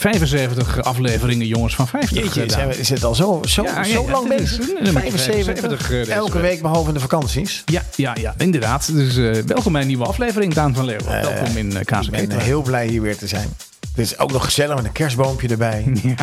[0.00, 2.68] 75 afleveringen Jongens van 50 Jeetje, gedaan.
[2.68, 4.58] we, het al zo, zo, Ja, zo ja, lang bezig?
[4.58, 6.42] nummer 75, 75, eh, elke week.
[6.50, 7.62] week behalve in de vakanties.
[7.64, 8.92] Ja, ja, ja, inderdaad.
[8.94, 11.22] Dus eh, welkom bij een nieuwe aflevering, Daan van Leeuwen.
[11.22, 13.48] welkom in uh, Kaas Ik en ben heel blij hier weer te zijn.
[13.94, 15.84] Het is ook nog gezellig met een kerstboompje erbij.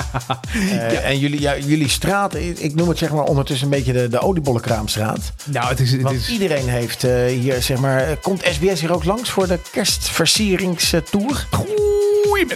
[0.54, 4.08] Eh, En jullie, ja, jullie straat, ik noem het zeg maar ondertussen een beetje de,
[4.08, 5.32] de oliebollenkraamstraat.
[5.46, 5.92] Nou, het is...
[5.92, 9.30] Het Want is iedereen heeft eh, hier, zeg maar, eh, komt SBS hier ook langs
[9.30, 11.48] voor de kerstversieringstour?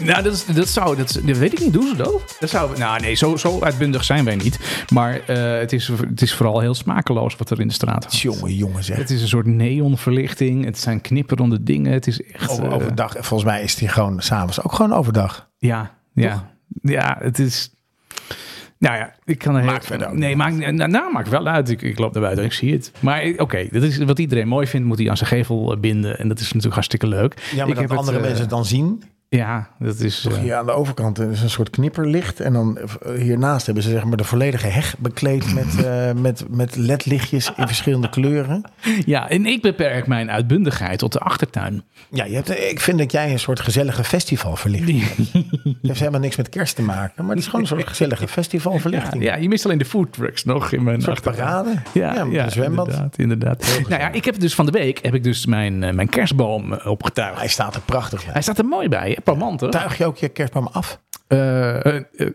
[0.02, 0.96] Nou, dat, is, dat zou...
[0.98, 1.74] Dat, dat weet ik niet.
[1.74, 2.36] Doen ze dat?
[2.40, 2.78] Dat zou...
[2.78, 4.60] Nou, nee, zo, zo uitbundig zijn wij niet.
[4.94, 8.20] Maar eh, het, is, het is vooral heel smakeloos wat er in de straat hangt.
[8.20, 8.98] Jongen, jongen zeg.
[8.98, 10.66] Het is een soort neonverlichting.
[10.66, 11.92] Het zijn knipperende dingen.
[11.92, 12.60] Het is echt...
[12.60, 15.50] Eh, overdag, volgens mij is die gewoon s'avonds ook gewoon overdag.
[15.58, 16.50] Ja, ja.
[16.82, 17.72] Ja, het is...
[18.78, 21.70] Nou ja, ik kan er Maakt heel- Nee, maakt, nou, nou, maakt wel uit.
[21.70, 22.92] Ik, ik loop naar buiten en ik zie het.
[23.00, 26.20] Maar eh, oké, dat is wat iedereen mooi vindt, moet hij aan zijn gevel binden.
[26.20, 27.34] En dat is natuurlijk hartstikke leuk.
[27.52, 29.04] Ja, maar ik dat heb andere het, mensen het dan zien.
[29.36, 30.26] Ja, dat is...
[30.30, 32.40] eh, Hier aan de overkant is een soort knipperlicht.
[32.40, 36.46] En dan eh, hiernaast hebben ze zeg maar de volledige heg bekleed met, eh, met,
[36.50, 38.62] met ledlichtjes in verschillende kleuren.
[39.06, 41.84] ja, en ik beperk mijn uitbundigheid tot de achtertuin.
[42.10, 45.18] Ja, je hebt, ik vind dat jij een soort gezellige festivalverlichting hebt.
[45.64, 48.28] Het heeft helemaal niks met kerst te maken, maar het is gewoon een soort gezellige
[48.28, 49.24] festivalverlichting.
[49.24, 51.64] ja, je mist alleen de food trucks nog in mijn Een soort achtertuin.
[51.64, 51.82] parade.
[51.94, 52.88] Ja, ja, zwembad.
[52.88, 53.18] inderdaad.
[53.18, 53.80] inderdaad.
[53.90, 56.74] Nou ja, ik heb dus van de week heb ik dus mijn, eh, mijn kerstboom
[56.74, 57.38] eh, opgetuigd.
[57.38, 58.34] Hij staat er prachtig bij.
[58.34, 59.32] Hij staat er mooi bij, hè?
[59.32, 59.70] Parmanten.
[59.70, 61.00] Tuig je ook je kerstboom af?
[61.32, 62.28] Eh, eh, eh,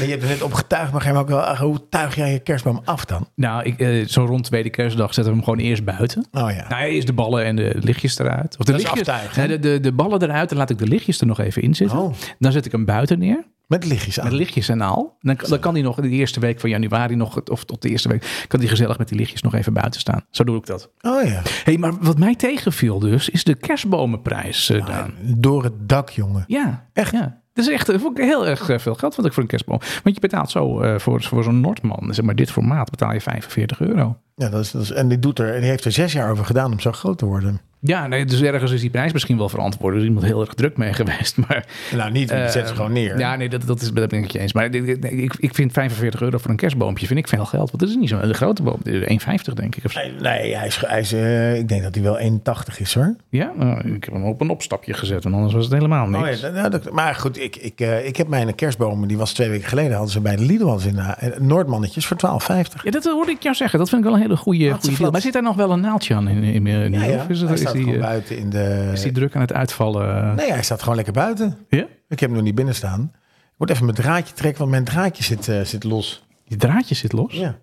[0.00, 2.38] je hebt er net opgetuigd, maar ga je me ook wel, hoe tuig jij je
[2.38, 3.28] kerstboom af dan?
[3.34, 6.26] nou, ik, zo rond tweede kerstdag zetten we hem gewoon eerst buiten.
[6.32, 6.68] Oh ja.
[6.68, 8.56] Nou, eerst de ballen en de lichtjes eruit.
[8.58, 9.36] Of de, Dat lichtjes?
[9.36, 11.74] Nee, de, de, de ballen eruit, dan laat ik de lichtjes er nog even in
[11.74, 11.98] zitten.
[11.98, 12.14] Oh.
[12.38, 13.44] Dan zet ik hem buiten neer.
[13.66, 14.24] Met lichtjes aan.
[14.24, 15.16] Met lichtjes en al.
[15.20, 18.08] Dan, dan kan hij nog de eerste week van januari nog, of tot de eerste
[18.08, 20.24] week, kan hij gezellig met die lichtjes nog even buiten staan.
[20.30, 20.90] Zo doe ik dat.
[21.00, 21.42] Oh ja.
[21.64, 25.14] hey, maar wat mij tegenviel dus, is de kerstbomenprijs, Daan.
[25.20, 26.44] Door het dak, jongen.
[26.46, 27.12] Ja, Echt?
[27.12, 27.41] Ja.
[27.52, 29.80] Dat is echt eh, heel erg eh, veel geld wat ik voor een kerstboom.
[30.02, 33.20] Want je betaalt zo eh, voor, voor zo'n Noordman, zeg maar dit formaat, betaal je
[33.20, 34.16] 45 euro.
[34.34, 36.44] Ja, dat is, dat is, en die, doet er, die heeft er zes jaar over
[36.44, 37.60] gedaan om zo groot te worden.
[37.84, 39.94] Ja, nee, dus ergens is die prijs misschien wel verantwoord.
[39.94, 41.36] Er is iemand heel erg druk mee geweest.
[41.36, 41.64] Maar,
[41.96, 43.18] Nou, niet, die eh, zet ze gewoon neer.
[43.18, 44.52] Ja, nee, dat, dat, is, dat ben ik het je eens.
[44.52, 47.70] Maar ik, ik, ik vind 45 euro voor een kerstboompje vind ik veel geld.
[47.70, 48.78] Want dat is niet zo'n grote boom.
[48.84, 49.84] 1,50 denk ik.
[49.84, 50.00] Of zo.
[50.00, 53.14] Nee, nee hij is, hij is, eh, ik denk dat hij wel 1,80 is hoor.
[53.28, 55.22] Ja, nou, ik heb hem op een opstapje gezet.
[55.22, 56.24] Want anders was het helemaal niks.
[56.36, 59.32] Oh ja, nou, dat- maar goed, ik, ik, eh, ik heb mijn kerstboom, die was
[59.32, 62.82] twee weken geleden, hadden ze bij de Lidl in eh, Noordmannetjes voor 12,50.
[62.84, 63.78] Ja, dat hoorde ik jou zeggen.
[63.78, 65.10] Dat vind ik wel een hele goede, goede deal.
[65.10, 67.14] Maar zit daar nog wel een naaldje aan in, in, in, Ja, ja.
[67.16, 68.90] Of is, het, die, gewoon eh, buiten in de...
[68.92, 70.34] is die druk aan het uitvallen?
[70.34, 71.58] Nee, hij staat gewoon lekker buiten.
[71.68, 71.86] Ja?
[72.08, 73.10] Ik heb hem nog niet binnen staan.
[73.52, 76.24] Ik moet even mijn draadje trekken, want mijn draadje zit, eh, zit los.
[76.46, 77.32] Die draadje zit los?
[77.32, 77.58] Ja.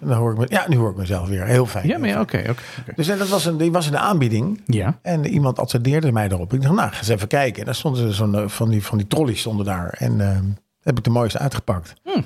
[0.00, 1.44] En dan hoor ik me, ja, nu hoor ik mezelf weer.
[1.44, 1.86] Heel fijn.
[1.86, 2.38] Ja, maar ja, oké.
[2.38, 2.50] fijn.
[2.50, 2.62] oké.
[2.96, 4.60] Dus eh, dat was een, die was de aanbieding.
[4.66, 4.98] Ja.
[5.02, 6.52] En iemand attendeerde mij erop.
[6.52, 7.58] Ik dacht, nou, ga eens even kijken.
[7.60, 9.88] En daar stonden zo'n van die, van die trolleys stonden daar.
[9.98, 10.38] En eh,
[10.82, 11.94] heb ik de mooiste uitgepakt.
[12.02, 12.20] Hm.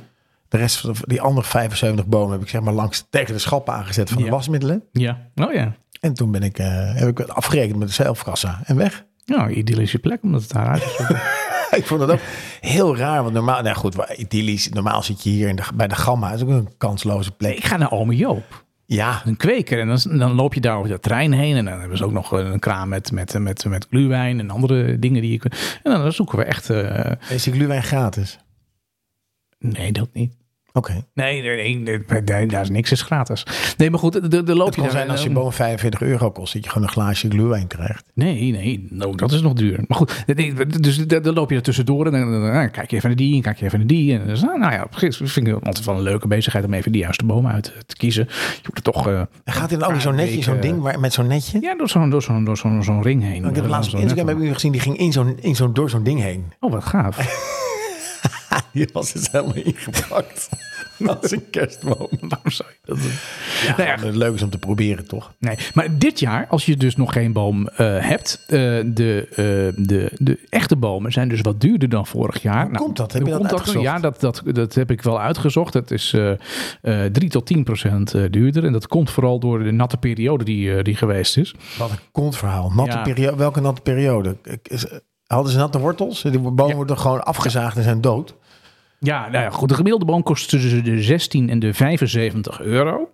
[0.49, 3.75] De rest van die andere 75 bomen heb ik zeg maar langs tegen de schappen
[3.75, 4.25] aangezet van Ja.
[4.25, 4.83] de wasmiddelen.
[4.93, 5.19] Ja.
[5.35, 5.77] Oh ja.
[6.01, 9.05] En toen ben ik, eh, heb ik het afgerekend met de zelfkassa en weg.
[9.27, 10.99] Nou, idyllische plek omdat het daaruit is.
[11.79, 12.21] ik vond het ook
[12.61, 13.23] heel raar.
[13.23, 14.69] Want normaal, nou goed, idyllisch.
[14.69, 16.29] Normaal zit je hier in de, bij de Gamma.
[16.31, 17.57] Dat is ook een kansloze plek.
[17.57, 18.65] ik ga naar Ome Joop.
[18.85, 19.81] Ja, Een kweker.
[19.81, 21.57] En dan, dan loop je daar over de trein heen.
[21.57, 24.99] En dan hebben ze ook nog een kraam met, met, met, met gluwijn en andere
[24.99, 25.81] dingen die je kunt.
[25.83, 26.71] En dan zoeken we echt.
[26.71, 28.39] eh, is die gluwijn gratis?
[29.59, 30.35] nee, dat niet.
[30.77, 31.05] Oké.
[31.15, 33.47] Nee, nee, nee, nee, nee, daar is niks is gratis.
[33.77, 36.53] Nee, maar goed, de, de loop je kan zijn als je boom 45 euro kost,
[36.53, 38.05] dat je gewoon een glaasje gluwijn krijgt.
[38.15, 39.85] Nee, nee, nou, dat is nog duur.
[39.89, 40.25] Maar goed,
[40.81, 43.59] dus dan loop je er tussendoor en dan, kijk je even naar die en kijk
[43.59, 44.13] je even naar die.
[44.19, 47.25] En nou ja, dat vind ik altijd wel een leuke bezigheid om even de juiste
[47.25, 48.27] boom uit te kiezen.
[48.63, 49.07] Je moet er toch...
[49.09, 51.59] En gaat dan ook in zo'n netje, zo'n ding waar, met zo'n netje?
[51.61, 53.45] Ja, door zo'n door zo'n door zo'n zo'n ring heen.
[53.45, 55.73] ik heb laatst op Instagram net- heb ik gezien, die ging in zo'n, in zo'n,
[55.73, 56.45] door zo'n ding heen.
[56.61, 57.19] Oh, wat gaaf.
[58.73, 60.49] Die was dus helemaal ingepakt.
[61.21, 62.09] Als een kerstboom.
[62.21, 63.11] Waarom zou je dat doen?
[63.67, 65.33] Ja, Nou ja, gewoon leuk is om te proberen, toch?
[65.39, 67.77] Nee, maar dit jaar, als je dus nog geen boom eh,
[68.09, 72.65] hebt, eh, de, eh, de, de echte bomen zijn dus wat duurder dan vorig jaar.
[72.71, 73.13] Nou, komt dat?
[73.13, 73.85] Heb je dat komt uitgezocht?
[73.85, 75.75] Ja, dat, dat, dat heb ik wel uitgezocht.
[75.75, 78.65] Het is eh eh 3 tot 10 procent eh, duurder.
[78.65, 81.55] En dat komt vooral door de natte periode die, eh, die geweest is.
[81.79, 82.71] Wat een kontverhaal.
[82.75, 83.03] Natte Ja.
[83.03, 84.37] periode, welke natte periode?
[84.63, 84.87] Is-
[85.27, 86.23] Hadden ze natte wortels?
[86.23, 86.75] Die bomen Ja.
[86.75, 88.35] worden gewoon afgezaagd en zijn dood.
[89.01, 89.69] Ja, nou ja, goed.
[89.69, 93.09] De gemiddelde boom kost tussen de 16 en de 75 euro.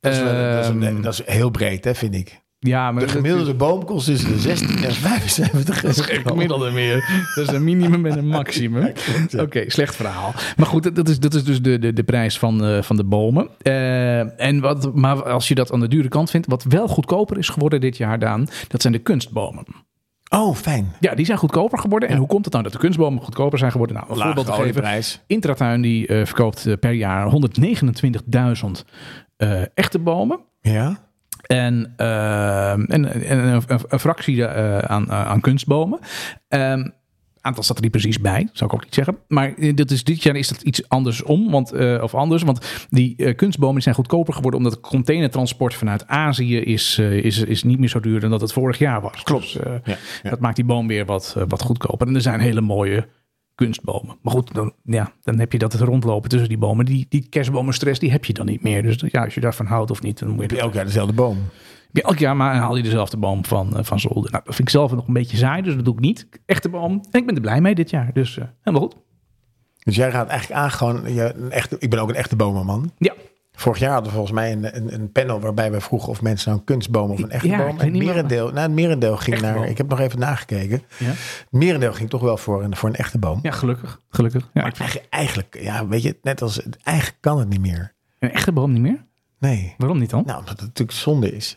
[0.00, 2.40] Dat is, wel- dat, is, Ehm, dat is heel breed, hè, vind ik.
[2.58, 6.70] ja, maar De gemiddelde boom kost tussen de 16 en 75 Dat is geen gemiddelde
[6.70, 7.24] meer.
[7.34, 8.92] Dat is een minimum en een maximum.
[9.38, 10.32] Oké, slecht verhaal.
[10.56, 12.96] Maar goed, dat- dat is, dat is dus de, de, de prijs van, eh, van
[12.96, 13.48] de bomen.
[13.62, 17.38] Eh, en wat, maar als je dat aan de dure kant vindt, wat wel goedkoper
[17.38, 19.64] is geworden dit jaar, Daan, dat zijn de kunstbomen.
[20.30, 20.92] Oh, fijn.
[21.00, 22.08] Ja, die zijn goedkoper geworden.
[22.08, 23.96] En hoe komt het nou dat de kunstbomen goedkoper zijn geworden?
[23.96, 25.20] Nou, een voorbeeld te geven.
[25.26, 28.84] Intratuin die eh, verkoopt eh, per jaar 129.000
[29.36, 30.40] eh, echte bomen.
[30.60, 31.08] Ja.
[31.46, 35.98] En, en, en een, fractie aan, aan kunstbomen.
[36.48, 36.82] Ehm
[37.40, 39.18] aantal staat er niet precies bij, zou ik ook niet zeggen.
[39.28, 42.42] Maar eh, dit is, dit jaar is dat iets andersom, want, eh, of anders.
[42.42, 47.62] Want die eh, kunstbomen zijn goedkoper geworden omdat het containertransport vanuit Azië is, is, is
[47.62, 49.22] niet meer zo duur dan dat het vorig jaar was.
[49.22, 49.52] Klopt.
[49.52, 50.30] Dus, Ja, ja.
[50.30, 52.06] Dat maakt die boom weer wat, wat goedkoper.
[52.06, 53.08] En er zijn hele mooie
[53.54, 54.18] kunstbomen.
[54.22, 56.84] Maar goed, dan, ja, dan heb je dat het rondlopen tussen die bomen.
[56.84, 58.82] Die, die kerstbomenstress, die heb je dan niet meer.
[58.82, 61.38] Dus ja, als je daarvan houdt of niet, dan moet je elk jaar dezelfde boom?
[61.92, 64.30] Ja, elk jaar maar haal je dezelfde boom van, eh, van zolder.
[64.30, 66.28] Nou, dat vind ik zelf nog een beetje saai, dus dat doe ik niet.
[66.46, 66.92] Echte boom.
[67.10, 68.10] En ik ben er blij mee dit jaar.
[68.12, 68.96] Dus eh, helemaal goed.
[69.84, 71.14] Dus jij gaat eigenlijk aan gewoon...
[71.14, 72.92] Je, een echte, ik ben ook een echte bomenman.
[72.98, 73.12] Ja,
[73.52, 76.48] Vorig jaar hadden we volgens mij een, een, een panel waarbij we vroegen of mensen
[76.48, 77.78] nou een kunstboom of een echte Ja, boom.
[77.78, 79.54] het merendeel, nou, het merendeel ging Echte naar.
[79.58, 79.64] boom.
[79.64, 80.82] Ik heb nog even nagekeken.
[80.98, 81.06] ja.
[81.06, 83.38] Het merendeel ging toch wel voor een, voor een echte boom.
[83.42, 84.00] ja gelukkig.
[84.08, 84.50] Gelukkig.
[84.52, 87.94] Ja, vind Eigenlijk, eigenlijk, ja, weet je, net als eigenlijk kan het niet meer.
[88.18, 89.04] een echte boom niet meer.
[89.38, 89.74] Nee.
[89.78, 90.22] Waarom niet dan?
[90.26, 91.56] Nou, omdat het natuurlijk zonde is.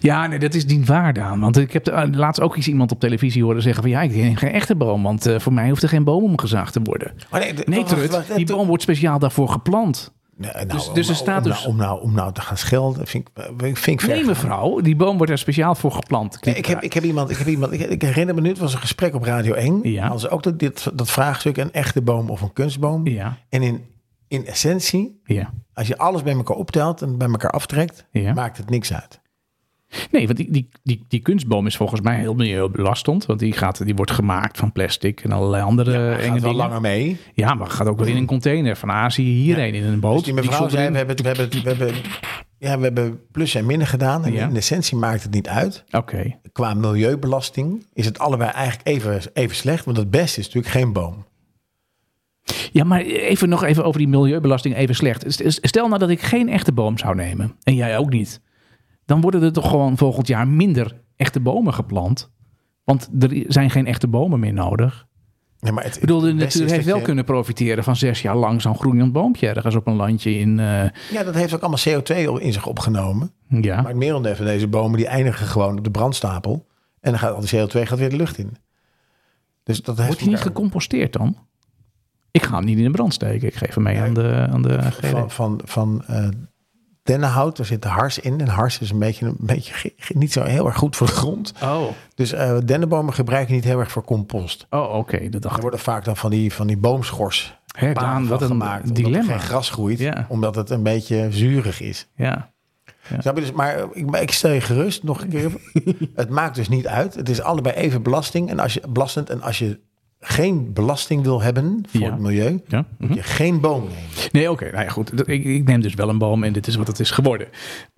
[0.00, 1.40] Ja, nee, dat is niet waar, Daan.
[1.40, 3.90] Want ik heb de, eh, laatst ook eens iemand op televisie horen zeggen van...
[3.92, 6.72] ja, ik denk geen echte boom, want eh, voor mij hoeft er geen boom omgezaagd
[6.72, 7.12] te worden.
[7.30, 10.12] Maar nee, Nee, wacht, Trut, wacht, die toen- boom wordt speciaal daarvoor geplant.
[10.36, 12.40] Nee, nou, dus- om- dus er staat om, dus- nou- om, nou, om nou te
[12.40, 16.44] gaan schelden, vind ik, vind ik Nee, mevrouw, die boom wordt er speciaal voor geplant.
[16.44, 18.58] Nee, ik, heb, ik heb iemand, ik heb iemand, ik, ik herinner me nu, het
[18.58, 19.80] was een gesprek op Radio 1.
[19.82, 20.00] Ja.
[20.02, 23.06] Hadden ze ook dat, dit, dat vraagstuk, een echte boom of een kunstboom.
[23.06, 23.84] Ja, En in,
[24.28, 25.50] in essentie, ja.
[25.74, 28.32] als je alles bij elkaar optelt en bij elkaar aftrekt, Ja.
[28.32, 29.20] maakt het niks uit.
[30.10, 33.26] Nee, want die, die, die, die kunstboom is volgens mij heel milieubelastend.
[33.26, 36.80] Want die, gaat, die wordt gemaakt van plastic en allerlei andere enge gaat wel langer
[36.80, 37.16] mee.
[37.34, 40.14] Ja, maar gaat ook wel in een container van Azië hierheen in een boot.
[40.14, 41.94] Dus die mevrouw zonder zei, in- we hebben, we, hebben, we, hebben,
[42.58, 44.24] ja, we hebben plus en minnen gedaan.
[44.24, 44.48] En Ja.
[44.48, 45.84] in essentie maakt het niet uit.
[45.90, 49.84] Oké, Qua milieubelasting is het allebei eigenlijk even, even slecht.
[49.84, 51.26] Want het beste is natuurlijk geen boom.
[52.72, 55.24] ja, maar even nog even over die milieubelasting even slecht.
[55.26, 58.40] St- Stel nou dat ik geen echte boom zou nemen en jij ook niet.
[59.08, 62.30] Dan worden er toch gewoon volgend jaar minder echte bomen geplant.
[62.84, 65.06] Want er zijn geen echte bomen meer nodig.
[65.58, 68.36] Ja, maar het, Ik bedoel, de natuur heeft wel je- kunnen profiteren van zes jaar
[68.36, 70.58] lang zo'n groeiend boompje ergens op een landje in...
[70.60, 73.32] eh, Ja, dat heeft ook allemaal CO2 in zich opgenomen.
[73.48, 73.76] ja.
[73.76, 76.66] Maar het merendeel van deze bomen die eindigen gewoon op de brandstapel.
[77.00, 78.56] En dan gaat al die CO2 gaat weer de lucht in.
[79.62, 81.36] Dus dat heeft Wordt hij niet gecomposteerd dan?
[82.30, 83.48] Ik ga hem niet in de brand steken.
[83.48, 86.28] Ik geef hem mee aan de, aan de van, van, van eh,
[87.08, 87.58] dennenhout.
[87.58, 88.40] Er zit hars in.
[88.40, 91.52] En hars is een beetje, een beetje niet zo heel erg goed voor de grond.
[91.62, 91.82] Oh,
[92.14, 94.66] Dus eh dennenbomen gebruiken niet heel erg voor compost.
[94.70, 95.28] oh oké.
[95.28, 98.42] Dat dacht Er worden vaak dan van die, van die boomschors Hè, paden Daan, wat
[98.42, 98.82] een gemaakt.
[98.82, 99.32] Omdat er dilemma.
[99.32, 99.98] geen gras groeit.
[99.98, 100.26] Ja.
[100.28, 102.06] Omdat het een beetje zuurig is.
[102.16, 102.50] Ja.
[103.18, 105.50] Snap je dus, maar eh, ik, maar ik stel je gerust nog een keer.
[106.14, 107.14] het maakt dus niet uit.
[107.14, 108.50] Het is allebei even belasting.
[108.50, 109.30] En als je, belastend.
[109.30, 109.80] En als je
[110.20, 112.10] geen belasting wil hebben voor Ja.
[112.10, 112.86] het milieu, ja.
[112.98, 114.28] moet je geen boom nemen.
[114.32, 114.70] Nee, oké.
[114.70, 115.28] Nou ja, goed.
[115.28, 117.48] Ik, ik neem dus wel een boom en dit is wat het is geworden.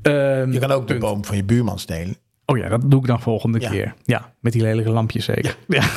[0.03, 2.17] Ehm, Je kan ook de boom van je buurman stelen.
[2.51, 3.71] Oh ja, dat doe ik dan volgende Ja.
[3.71, 3.95] keer.
[4.05, 5.57] Ja, met die lelijke lampjes zeker.
[5.69, 5.83] Ja.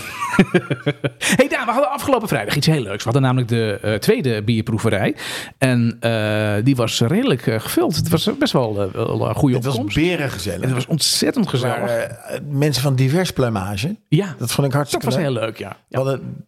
[1.38, 2.98] hey Daan, we hadden afgelopen vrijdag iets heel leuks.
[2.98, 5.16] We hadden namelijk de eh, tweede bierproeverij.
[5.58, 7.96] En eh, die was redelijk eh, gevuld.
[7.96, 9.96] Het was best wel, wel een goede Het was opkomst.
[9.98, 10.58] berengezellig.
[10.62, 12.08] En het was ontzettend gezellig.
[12.50, 13.96] mensen van divers pluimage.
[14.08, 15.24] ja, Dat vond ik dat hartstikke was leuk.
[15.24, 15.70] heel leuk, ja.
[15.70, 16.46] We Ja, hadden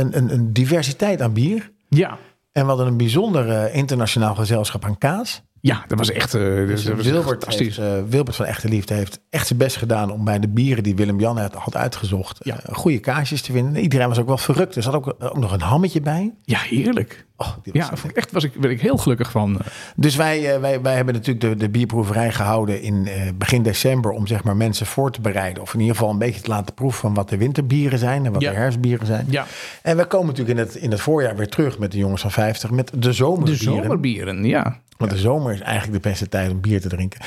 [0.00, 1.70] een, een, een diversiteit aan bier.
[1.88, 2.18] ja.
[2.52, 5.42] En we hadden een bijzonder internationaal gezelschap aan kaas.
[5.60, 7.76] Ja, dat was echt, eh, dat was Wilbert, fantastisch.
[7.76, 10.82] heeft, eh, Wilbert van Echte Liefde heeft echt zijn best gedaan om bij de bieren
[10.82, 12.60] die Willem-Jan had, had uitgezocht, Ja.
[12.62, 13.82] eh, goede kaasjes te vinden.
[13.82, 14.76] Iedereen was ook wel verrukt.
[14.76, 16.34] Er zat ook, ook nog een hammetje bij.
[16.42, 17.26] Ja, heerlijk.
[17.40, 19.58] Oh, Ja, zo vond ik echt was ik, ben ik heel gelukkig van.
[19.96, 24.10] Dus wij, eh, wij, wij hebben natuurlijk de, de bierproeverij gehouden in eh, begin december
[24.10, 25.62] om zeg maar mensen voor te bereiden.
[25.62, 28.32] Of in ieder geval een beetje te laten proeven van wat de winterbieren zijn en
[28.32, 28.50] wat Ja.
[28.50, 29.26] de herfstbieren zijn.
[29.28, 29.46] Ja,
[29.82, 32.30] En we komen natuurlijk in het, in het voorjaar weer terug met de jongens van
[32.30, 33.82] 50 met de de zomerbieren.
[33.82, 34.80] zomerbieren, ja.
[34.96, 37.20] Want de zomer is eigenlijk de beste tijd om bier te drinken.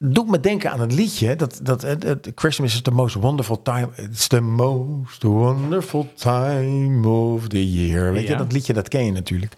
[0.00, 1.36] Doet me denken aan het liedje.
[1.36, 3.88] Dat, dat, het, Christmas is the most wonderful time.
[3.96, 8.12] It's the most wonderful time of the year.
[8.12, 8.30] Weet Ja.
[8.30, 9.52] je, dat liedje, dat ken je natuurlijk.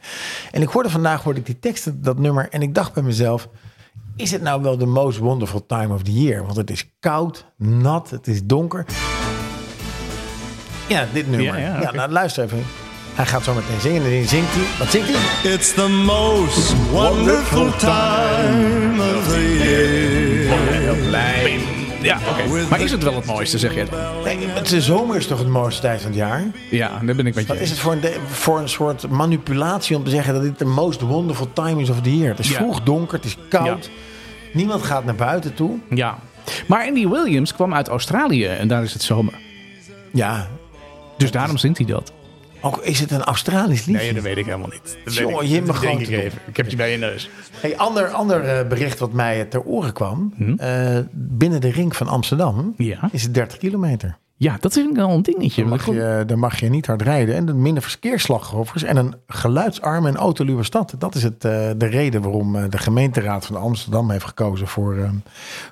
[0.50, 2.48] En ik hoorde vandaag, hoorde ik die tekst, dat nummer.
[2.50, 3.48] En ik dacht bij mezelf,
[4.16, 6.42] is het nou wel the most wonderful time of the year?
[6.44, 8.84] Want het is koud, nat, het is donker.
[10.88, 11.46] Ja, dit nummer.
[11.46, 11.96] Ja, Ja, ja, oké.
[11.96, 12.62] nou, luister even.
[13.14, 14.78] Hij gaat zo meteen zingen en dan zingt hij.
[14.78, 15.52] Wat zingt hij?
[15.52, 20.19] It's the most wonderful time of the year.
[22.02, 22.66] Ja, oké.
[22.70, 23.84] Maar is het wel het mooiste, zeg je?
[24.24, 26.44] Nee, het de zomer is toch het mooiste tijd van het jaar?
[26.70, 27.52] Ja, daar ben ik met je.
[27.52, 30.58] Wat is het voor een, de- voor een soort manipulatie om te zeggen dat dit
[30.58, 32.30] de most wonderful time is of the year?
[32.30, 32.56] Het is Ja.
[32.56, 33.90] vroeg donker, het is koud.
[34.52, 35.78] Niemand gaat naar buiten toe.
[35.90, 36.18] Ja.
[36.66, 39.34] Maar Andy Williams kwam uit Australië en daar is het zomer.
[40.12, 40.48] Ja.
[41.16, 42.12] Dus daarom zingt hij dat.
[42.60, 44.12] Ook is het een Australisch liedje?
[44.14, 44.98] dat weet ik helemaal niet.
[45.04, 46.08] Dat Jongen, je denk gewoon ik.
[46.46, 47.30] Ik heb je bij je neus.
[47.60, 50.34] Hey, ander ander eh, bericht wat mij ter oren kwam.
[50.56, 53.08] Eh, binnen de ring van Amsterdam Ja.
[53.12, 54.16] is het 30 kilometer.
[54.36, 55.60] Ja, dat is wel een dingetje.
[55.60, 57.34] Dan Maar mag, je, dan mag je niet hard rijden.
[57.34, 58.82] En dan minder verkeersslachtoffers.
[58.82, 60.94] En een geluidsarme en autoluwe stad.
[60.98, 65.10] Dat is het, eh, de reden waarom de gemeenteraad van Amsterdam heeft gekozen voor,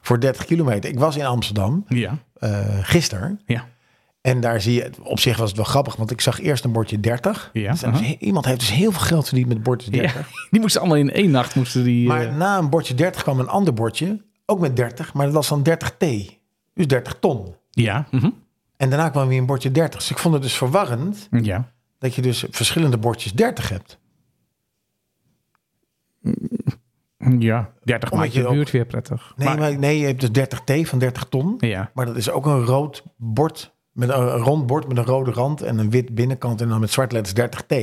[0.02, 0.90] voor 30 kilometer.
[0.90, 2.18] Ik was in Amsterdam Ja,
[2.82, 3.40] gisteren.
[3.46, 3.64] ja.
[4.20, 6.72] En daar zie je, op zich was het wel grappig, want ik zag eerst een
[6.72, 7.50] bordje 30.
[7.52, 10.14] Ja, Dus iemand heeft dus heel veel geld verdiend met bordjes 30.
[10.14, 10.22] ja.
[10.50, 12.06] Die moesten allemaal in één nacht moesten die.
[12.06, 15.34] Maar eh, na een bordje 30 kwam een ander bordje, ook met 30, maar dat
[15.34, 16.06] was dan 30T.
[16.74, 17.54] Dus 30 ton.
[17.70, 18.06] ja.
[18.10, 18.30] mhm.
[18.76, 20.00] En daarna kwam weer een bordje 30.
[20.00, 21.72] Dus ik vond het dus verwarrend Ja.
[21.98, 23.98] dat je dus verschillende bordjes 30 hebt.
[27.38, 29.32] Ja, 30 Omdat maakt je buurt weer prettig.
[29.36, 31.54] Nee, Maar- maar, nee je hebt dus 30T van 30 ton.
[31.58, 31.90] Ja.
[31.94, 35.62] Maar dat is ook een rood bord, met een, rond bord met een rode rand
[35.62, 37.74] en een wit binnenkant en dan met zwart letters 30T.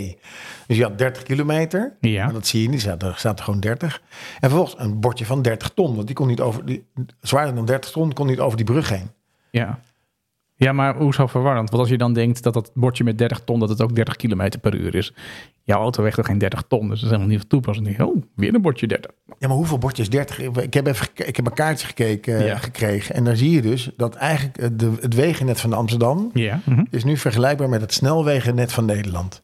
[0.68, 2.24] Dus je had 30 kilometer, Ja.
[2.26, 4.02] maar dat zie je niet, staat er staat er gewoon 30.
[4.40, 6.86] En vervolgens een bordje van 30 ton, want die kon niet over, die,
[7.22, 9.10] zwaarder dan 30 ton, kon niet over die brug heen.
[9.50, 9.80] Ja.
[10.58, 11.70] Ja, maar hoezo verwarrend?
[11.70, 14.16] Want als je dan denkt dat dat bordje met 30 ton, dat het ook 30
[14.16, 15.14] kilometer per uur is.
[15.64, 17.88] Jouw auto weegt toch geen 30 ton, dus dat is helemaal niet van toepassing.
[17.88, 19.12] Dan denk je, Oh, weer een bordje 30.
[19.40, 20.40] Ja, maar hoeveel bordjes 30?
[20.40, 22.58] Ik heb, even, ik heb een kaartje gekeken, eh, Ja.
[22.58, 23.16] gekregen.
[23.16, 26.60] En daar zie je dus dat eigenlijk eh, de, het wegennet van Amsterdam Ja.
[26.66, 26.84] mhm.
[26.90, 29.44] is nu vergelijkbaar met het snelwegennet van Nederland.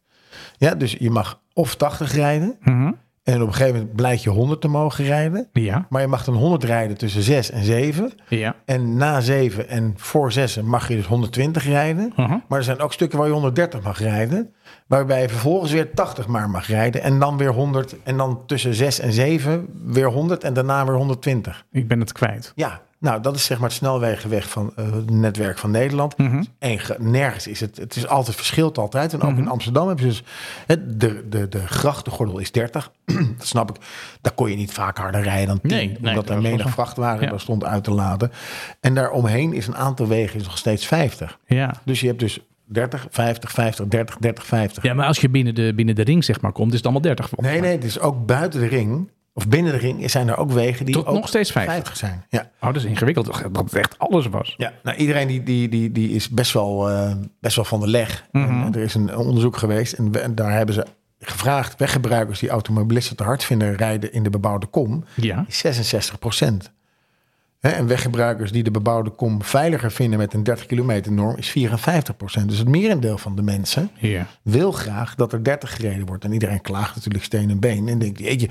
[0.57, 2.91] Ja, dus je mag of 80 rijden Mhm.
[3.23, 5.47] En op een gegeven moment blijkt je 100 te mogen rijden.
[5.53, 5.85] Ja.
[5.89, 8.11] Maar je mag dan 100 rijden tussen 6 en 7.
[8.27, 8.55] Ja.
[8.65, 12.13] En na 7 en voor 6 mag je dus 120 rijden.
[12.15, 12.37] Mhm.
[12.47, 14.53] Maar er zijn ook stukken waar je 130 mag rijden.
[14.87, 17.01] Waarbij je vervolgens weer 80 maar mag rijden.
[17.01, 17.95] En dan weer 100.
[18.03, 20.43] En dan tussen 6 en 7 weer 100.
[20.43, 21.65] En daarna weer 120.
[21.71, 22.51] Ik ben het kwijt.
[22.55, 26.17] Ja, nou dat is zeg maar het snelwegenweg van eh, het netwerk van Nederland.
[26.17, 26.43] Mhm.
[26.59, 27.77] En ge- nergens is het.
[27.77, 29.13] Het is altijd verschilt altijd.
[29.13, 30.21] En ook in Amsterdam hebben ze
[30.67, 32.91] dus de, de, de grachtengordel is 30.
[33.37, 33.81] dat snap ik.
[34.21, 35.71] Daar kon je niet vaak harder rijden dan 10.
[35.71, 37.29] Nee, omdat dat er menig vrachtwagen Ja.
[37.29, 38.31] daar stond uit te laden.
[38.79, 41.37] En daaromheen is een aantal wegen is nog steeds 50.
[41.45, 41.73] Ja.
[41.85, 44.83] Dus je hebt dus 30, 50, 50, 30, 30, 50.
[44.83, 47.01] Ja, maar als je binnen de, binnen de ring zeg maar komt, is het allemaal
[47.03, 49.09] 30 volgens Nee, nee, het is ook buiten de ring.
[49.33, 51.97] Of binnen de ring zijn er ook wegen die Tot ook nog steeds 50.
[51.97, 52.25] zijn.
[52.29, 52.39] Ja.
[52.59, 53.25] Oh, dat is ingewikkeld.
[53.53, 54.53] Dat het echt alles was.
[54.57, 57.87] Ja, nou, iedereen die, die, die, die is best wel, eh, best wel van de
[57.87, 58.25] leg.
[58.31, 60.85] en, er is een onderzoek geweest en, we- en daar hebben ze
[61.19, 61.79] gevraagd...
[61.79, 65.03] weggebruikers die automobilisten te hard vinden rijden in de bebouwde kom...
[65.15, 65.45] Ja.
[65.47, 66.71] is 66 procent.
[67.59, 72.17] En weggebruikers die de bebouwde kom veiliger vinden met een 30 kilometer norm is 54
[72.17, 72.49] procent.
[72.49, 74.27] Dus het merendeel van de mensen Ja.
[74.43, 76.23] wil graag dat er 30 gereden wordt.
[76.23, 77.87] En iedereen klaagt natuurlijk steen en been.
[77.87, 78.49] En denkt, jeetje,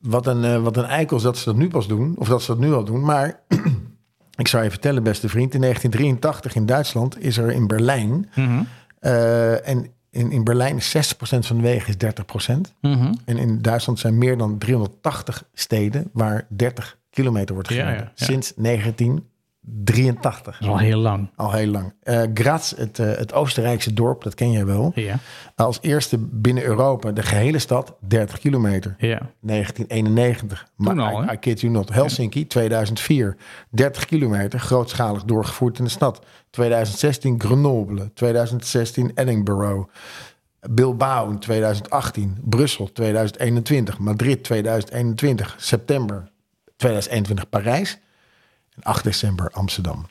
[0.00, 2.42] wat een, eh, wat een eikel is dat ze dat nu pas doen, of dat
[2.42, 3.00] ze dat nu al doen.
[3.00, 3.40] Maar
[4.42, 8.62] ik zou je vertellen, beste vriend, in 1983 in Duitsland is er in Berlijn, mhm.
[8.98, 12.74] eh, en in, in Berlijn is 60% van de wegen is 30%.
[12.80, 13.14] Mhm.
[13.24, 18.12] En in Duitsland zijn meer dan 380 steden waar 30 kilometer wordt gereden.
[18.14, 19.24] Sinds 19
[19.68, 20.60] 83.
[20.60, 21.30] Al heel lang.
[21.36, 21.94] Al heel lang.
[22.02, 24.92] Eh, Graz, het, eh, het Oostenrijkse dorp, dat ken jij wel.
[24.94, 25.18] Ja.
[25.54, 28.94] Als eerste binnen Europa, de gehele stad, 30 kilometer.
[28.98, 29.30] Ja.
[29.40, 30.68] 1991.
[30.76, 31.92] Toen maar al, I, I, kid you not.
[31.94, 33.36] Helsinki, 2004.
[33.70, 36.24] 30 kilometer, grootschalig doorgevoerd in de stad.
[36.50, 39.88] 2016 Grenoble, 2016 Edinburgh.
[40.70, 46.30] Bilbao in 2018, Brussel 2021, Madrid 2021, september
[46.76, 47.98] 2021 Parijs.
[48.76, 50.06] En 8 december Amsterdam.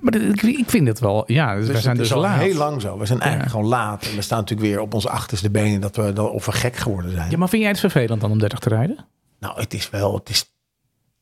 [0.00, 1.24] Maar ik, vind het wel.
[1.26, 2.40] Ja, dus Dus zijn het dus al laat.
[2.40, 2.98] heel lang zo.
[2.98, 4.04] We zijn eigenlijk gewoon laat.
[4.06, 6.76] En we staan natuurlijk weer op onze achterste benen dat we, dat, of we gek
[6.76, 7.30] geworden zijn.
[7.30, 9.04] Ja, maar vind jij het vervelend dan om 30 te rijden?
[9.40, 10.50] Nou, het is wel, het is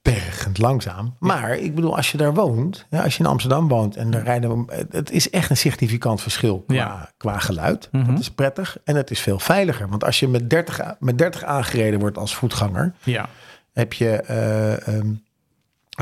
[0.02, 1.16] bergend langzaam.
[1.18, 4.22] Maar ik bedoel, als je daar woont, ja, als je in Amsterdam woont en daar
[4.22, 6.94] rijden we, het is echt een significant verschil qua, Ja.
[6.94, 7.04] Mhm.
[7.16, 7.88] qua geluid.
[7.92, 9.88] Dat is prettig en het is veel veiliger.
[9.88, 13.28] Want als je met 30, a- met 30 aangereden wordt als voetganger, Ja.
[13.72, 15.12] heb je eh ehm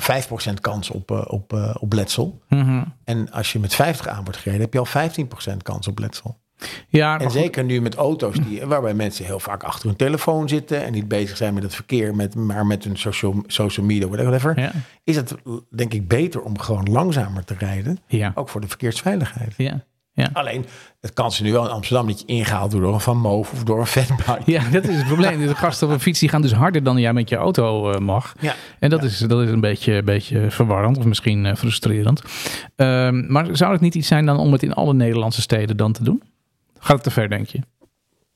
[0.03, 2.43] 5% kans op, eh, op, eh, op letsel.
[2.49, 2.85] Mhm.
[3.05, 6.39] En als je met 50 aan wordt gereden, heb je al 15% kans op letsel.
[6.89, 10.85] Ja, En zeker nu met auto's die, waarbij mensen heel vaak achter hun telefoon zitten
[10.85, 14.61] en niet bezig zijn met het verkeer, met, maar met hun social, social media, whatever.
[14.61, 14.73] Ja.
[15.05, 15.35] Is het
[15.71, 17.99] denk ik beter om gewoon langzamer te rijden.
[18.07, 18.33] Ja.
[18.35, 19.55] Ook voor de verkeersveiligheid.
[19.57, 19.85] Ja.
[20.19, 20.31] Ja.
[20.33, 20.67] Alleen,
[21.01, 23.65] het kan ze nu wel in Amsterdam je ingehaald wordt door een Van Moof of
[23.65, 24.43] door een fatbike.
[24.45, 25.39] Ja, dat is het probleem.
[25.47, 27.99] De gasten op een fiets die gaan dus harder dan jij met je auto eh,
[27.99, 28.35] mag.
[28.41, 28.55] Ja.
[28.79, 32.23] En dat, is, dat is een beetje, een beetje verwarrend of misschien eh, frustrerend.
[32.77, 35.93] Ehm, maar zou het niet iets zijn dan om het in alle Nederlandse steden dan
[35.93, 36.23] te doen?
[36.79, 37.61] Gaat het te ver, denk je?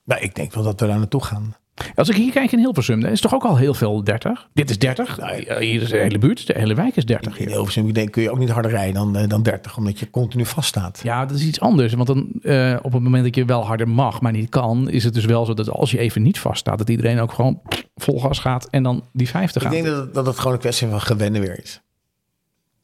[0.03, 1.55] Maar ik denk wel dat we daar naartoe gaan.
[1.95, 4.49] Als ik hier kijk in Hilversum, dan is toch ook al heel veel 30.
[4.53, 5.19] Dit is 30.
[5.19, 7.39] Nou, hier is de hele buurt, de hele wijk is 30.
[7.39, 7.49] In.
[7.49, 10.11] Hilversum ik denk, kun je ook niet harder rijden dan, eh, dan 30, omdat je
[10.11, 11.01] continu vaststaat.
[11.03, 11.93] Ja, dat is iets anders.
[11.93, 15.05] Want dan, eh, op het moment dat je wel harder mag, maar niet kan, is
[15.05, 17.61] het dus wel zo dat als je even niet vaststaat, dat iedereen ook gewoon
[17.95, 19.77] vol gas gaat en dan die 50 Ik gaat.
[19.83, 21.81] denk dat dat het gewoon een kwestie van gewennen weer is.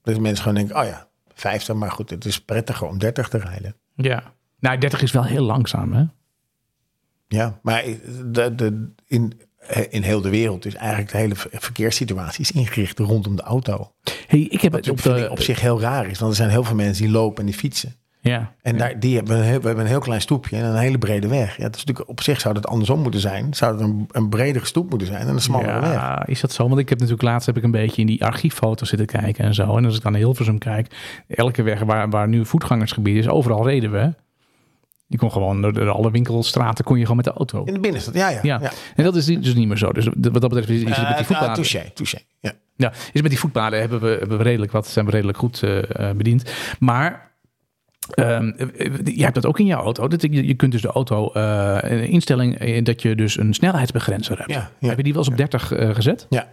[0.02, 3.38] Dat mensen gewoon denken, oh ja, 50, maar goed, het is prettiger om 30 te
[3.38, 3.74] rijden.
[3.94, 4.22] Ja.
[4.60, 6.04] Nou, 30 is wel heel langzaam, hè?
[7.28, 7.84] Ja, maar
[8.24, 9.32] de, de, in,
[9.88, 13.92] in heel de wereld is eigenlijk de hele ver- verkeerssituatie is ingericht rondom de auto.
[14.26, 15.02] Hey, ik heb Wat het op,
[15.36, 15.42] de...
[15.42, 17.94] zich heel raar is, want er zijn heel veel mensen die lopen en die fietsen.
[18.20, 18.54] Ja.
[18.62, 20.98] En daar, die hebben een heel, we hebben een heel klein stoepje en een hele
[20.98, 21.56] brede weg.
[21.56, 23.54] Ja, het is natuurlijk, op zich zou dat andersom moeten zijn.
[23.54, 25.92] Zou het een, een bredere stoep moeten zijn en een smallere weg.
[25.92, 26.68] Ja, is dat zo?
[26.68, 29.54] Want ik heb natuurlijk laatst heb ik een beetje in die archieffoto's zitten kijken en
[29.54, 29.76] zo.
[29.76, 30.94] En als ik dan naar Hilversum kijk,
[31.28, 34.14] elke weg waar, waar nu voetgangersgebied is, overal reden we.
[35.10, 37.64] Je kon gewoon door, alle winkelstraten kon je gewoon met de auto.
[37.64, 38.38] In de binnenstad, ja, ja.
[38.42, 38.60] Ja,
[38.96, 39.92] en dat is dus niet meer zo.
[39.92, 41.54] Dus wat dat betreft is, is het met die Eh, voetpaden.
[41.54, 42.18] touché, touché.
[42.40, 42.52] Ja.
[42.76, 45.62] Ja, is met die voetpaden hebben we, hebben we redelijk wat, zijn we redelijk goed
[45.62, 46.52] eh, eh, bediend.
[46.78, 47.30] Maar
[48.14, 48.40] eh,
[49.04, 50.08] je hebt dat ook in je auto.
[50.08, 54.50] Dat, je, je kunt dus de auto een instelling dat je dus een snelheidsbegrenzer hebt.
[54.50, 54.88] Ja, ja.
[54.88, 56.26] Heb je die wel eens op 30 eh, gezet?
[56.30, 56.48] ja.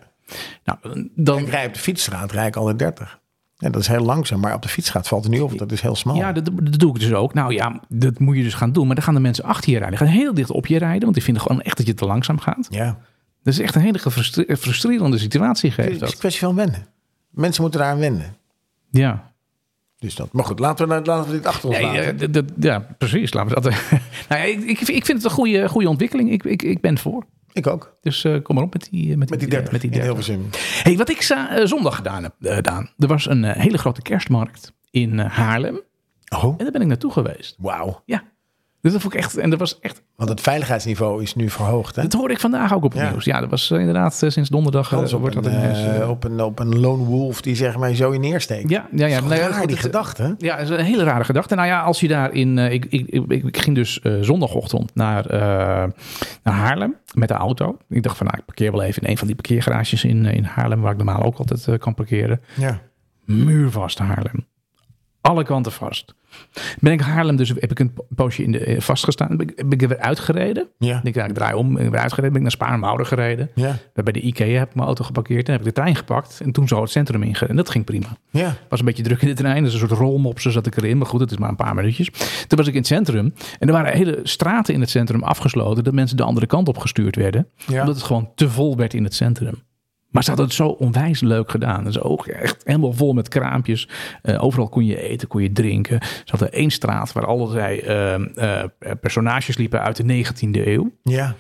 [0.64, 3.20] Nou, dan, Ik rij op de fietsstraat, rijd ik altijd 30.
[3.58, 5.58] Ja, dat is heel langzaam, maar op de fietsstraat valt er nu op.
[5.58, 6.16] Dat is heel smal.
[6.16, 7.34] Ja, dat, dat doe ik dus ook.
[7.34, 8.86] Nou ja, dat moet je dus gaan doen.
[8.86, 9.98] Maar dan gaan de mensen achter je rijden.
[9.98, 11.02] Die gaan heel dicht op je rijden.
[11.02, 12.68] Want die vinden gewoon echt dat je te langzaam gaat.
[12.70, 12.98] ja.
[13.44, 16.18] Dat is echt een hele gefrustre- frustrerende situatie Het geeft is een dat.
[16.18, 16.86] kwestie van wennen.
[17.30, 18.36] Mensen moeten daar aan wennen.
[18.92, 19.32] Ja.
[20.00, 20.34] Dus dat.
[20.34, 22.04] Maar goed, laten we, laten we dit achter ons Nee, laten.
[22.06, 23.34] eh, dat- dat- ja, precies.
[23.34, 23.74] Laten we dat.
[24.30, 26.32] nou ja, ik, ik, ik vind het een goede, goede ontwikkeling.
[26.32, 27.26] Ik, ik, ik ben voor.
[27.56, 27.98] Ik ook.
[28.02, 29.92] Dus eh, kom maar op met die, eh, met Met die eh, 30 Met die
[29.92, 30.26] in 30.
[30.26, 30.50] Hilversum.
[30.84, 32.90] Hey, wat ik eh, zondag gedaan heb, Daan.
[32.98, 35.82] Er was een hele grote kerstmarkt in Haarlem.
[36.36, 37.56] Oh, En daar ben ik naartoe geweest.
[37.60, 38.02] wauw.
[38.06, 38.24] Ja.
[38.86, 39.38] Dus dat vond ik echt.
[39.38, 40.02] En dat was echt.
[40.16, 41.96] Want het veiligheidsniveau is nu verhoogd.
[41.96, 42.02] Hè?
[42.02, 43.10] Dat hoorde ik vandaag ook op het Ja.
[43.10, 43.26] nieuws.
[43.26, 44.92] Ja, dat was eh, inderdaad eh, sinds donderdag.
[44.92, 47.78] eh, Kans op, wordt een, dat eh, op, een, op een lone wolf die zeg
[47.78, 48.70] maar zo je neersteekt.
[48.70, 49.20] ja, ja, ja.
[49.20, 50.36] Nou raar, die gedachte.
[50.38, 51.56] Ja, dat is een hele rare gedachte.
[51.56, 52.58] Nou ja, als je daar in.
[52.58, 55.26] ik, ik, ik, ik ging dus zondagochtend naar,
[56.44, 57.78] naar Haarlem met de auto.
[57.90, 60.44] Ik dacht van, nou, ik parkeer wel even in een van die parkeergarages in, in
[60.44, 62.42] Haarlem, waar ik normaal ook altijd kan parkeren.
[62.56, 62.80] Ja.
[63.26, 64.46] Muurvast Haarlem.
[65.22, 66.14] Alle kanten vast.
[66.80, 69.38] Ben ik Haarlem, dus heb ik een poosje in de, eh, vastgestaan.
[69.38, 70.68] Ben ik, ben ik er weer uitgereden.
[70.78, 71.02] Ja.
[71.04, 72.32] Ik nou, ik draai om, ben ik weer uitgereden.
[72.32, 73.50] Ben ik naar Spaarnwoude gereden.
[73.56, 73.78] Ja.
[73.94, 75.46] Bij de IKEA heb ik mijn auto geparkeerd.
[75.46, 76.42] Dan heb ik de trein gepakt.
[76.44, 77.50] En toen zo het centrum ingereden.
[77.50, 78.18] En dat ging prima.
[78.30, 78.56] Ja.
[78.70, 79.64] was een beetje druk in de trein.
[79.64, 80.98] Dus een soort rolmopsen zat ik erin.
[80.98, 82.10] Maar goed, het is maar een paar minuutjes.
[82.48, 83.34] Toen was ik in het centrum.
[83.60, 85.84] En er waren hele straten in het centrum afgesloten.
[85.84, 87.48] Dat mensen de andere kant op gestuurd werden.
[87.68, 87.80] Ja.
[87.80, 89.54] Omdat het gewoon te vol werd in het centrum.
[90.16, 91.84] Maar ze hadden het zo onwijs leuk gedaan.
[91.84, 93.90] Dus ook echt helemaal vol met kraampjes.
[94.22, 96.00] Eh, overal kon je eten, kon je drinken.
[96.02, 98.14] Ze hadden één straat waar allerlei eh,
[98.64, 98.70] eh,
[99.02, 100.92] personages liepen uit de 19e eeuw.
[101.04, 101.36] Ja.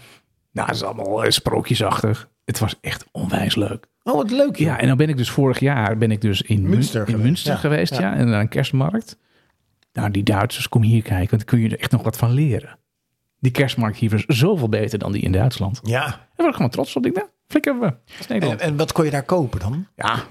[0.51, 2.29] Nou, dat is allemaal sprookjesachtig.
[2.45, 3.85] Het was echt onwijs leuk.
[4.03, 4.55] Oh, wat leuk.
[4.55, 4.67] joh.
[4.67, 7.05] Ja, en dan ben ik dus vorig jaar ben ik dus in Münster, Münster in
[7.05, 7.59] geweest, Münster ja.
[7.59, 7.95] geweest.
[7.95, 8.01] Ja.
[8.01, 8.15] Ja.
[8.15, 9.17] en naar een kerstmarkt.
[9.93, 12.31] Nou, die Duitsers, kom hier kijken, want dan kun je er echt nog wat van
[12.31, 12.77] leren.
[13.45, 15.79] Die kerstmarkt hier was zoveel beter dan die in Duitsland.
[15.83, 16.01] Ja.
[16.05, 17.05] Daar was ik gewoon trots op.
[17.05, 17.93] Ik dacht, flikker we.
[18.27, 19.87] En, en wat kon je daar kopen dan?
[19.95, 20.23] ja,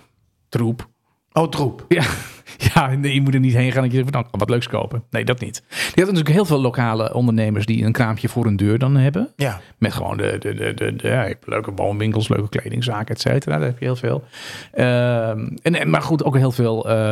[0.49, 0.89] troep.
[1.33, 1.85] Oh, troep.
[1.89, 2.05] Ja,
[2.75, 4.69] ja nee, je moet er niet heen gaan dat je denkt, van, nou, wat leuks
[4.69, 5.05] kopen.
[5.11, 5.63] Nee, dat niet.
[5.69, 9.33] Je had natuurlijk heel veel lokale ondernemers die een kraampje voor hun deur dan hebben.
[9.37, 9.61] Ja.
[9.79, 13.57] Met gewoon de, de, de, de, de- ja, leuke woonwinkels, leuke kledingzaken, et cetera.
[13.59, 14.25] Daar heb je heel veel.
[14.73, 17.11] En, en, maar goed, ook heel veel eh,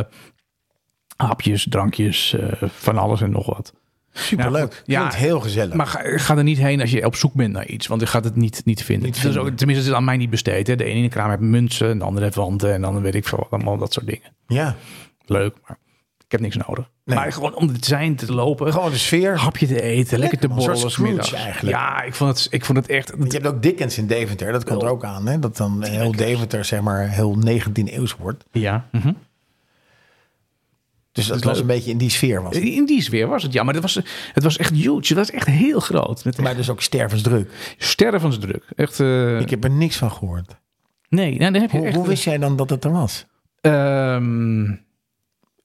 [1.17, 3.73] hapjes, drankjes, eh, van alles en nog wat.
[4.13, 4.81] Superleuk.
[4.85, 5.73] Ja, Klinkt heel gezellig.
[5.73, 8.07] Maar ga, ga er niet heen als je op zoek bent naar iets, want je
[8.07, 9.05] gaat het niet, niet vinden.
[9.05, 9.41] Niet vinden.
[9.41, 10.67] ook, tenminste, het is aan mij niet besteed.
[10.67, 10.75] Hè.
[10.75, 13.15] De ene in de kraam heeft munten, en de andere heeft wanten en dan weet
[13.15, 14.33] ik veel, wat, allemaal dat soort dingen.
[14.47, 14.75] ja.
[15.25, 15.77] Leuk, maar
[16.25, 16.89] ik heb niks nodig.
[17.05, 17.17] Nee.
[17.17, 19.37] Maar gewoon om het zijn te lopen, Gewoon de sfeer.
[19.39, 20.77] hapje te eten, lekker te borrelen.
[20.77, 21.33] Scrooge middags.
[21.33, 21.77] eigenlijk.
[21.77, 23.13] Ja, ik vond het, ik vond het echt.
[23.17, 24.51] Je hebt ook Dickens in Deventer.
[24.51, 25.27] Dat komt er ook aan.
[25.27, 25.39] Hè?
[25.39, 28.45] Dat dan heel Deventer, zeg maar, heel 19e eeuws wordt.
[28.51, 28.87] Ja.
[28.91, 29.11] mhm.
[31.13, 31.61] Dus dat is was leuk.
[31.61, 32.41] een beetje in die sfeer.
[32.43, 32.63] Was het.
[32.63, 33.63] In die sfeer was het, ja.
[33.63, 33.99] Maar het was,
[34.33, 34.97] het was echt huge.
[35.07, 36.25] Het was echt heel groot.
[36.25, 37.75] Met Maar dus ook stervensdruk.
[37.77, 38.63] stervensdruk.
[38.75, 40.55] Echt, eh, Ik heb er niks van gehoord.
[41.09, 41.95] nee, nou, dan heb je Hoe, echt...
[41.95, 43.25] hoe wist jij dan dat het er was?
[43.61, 44.71] Ehm,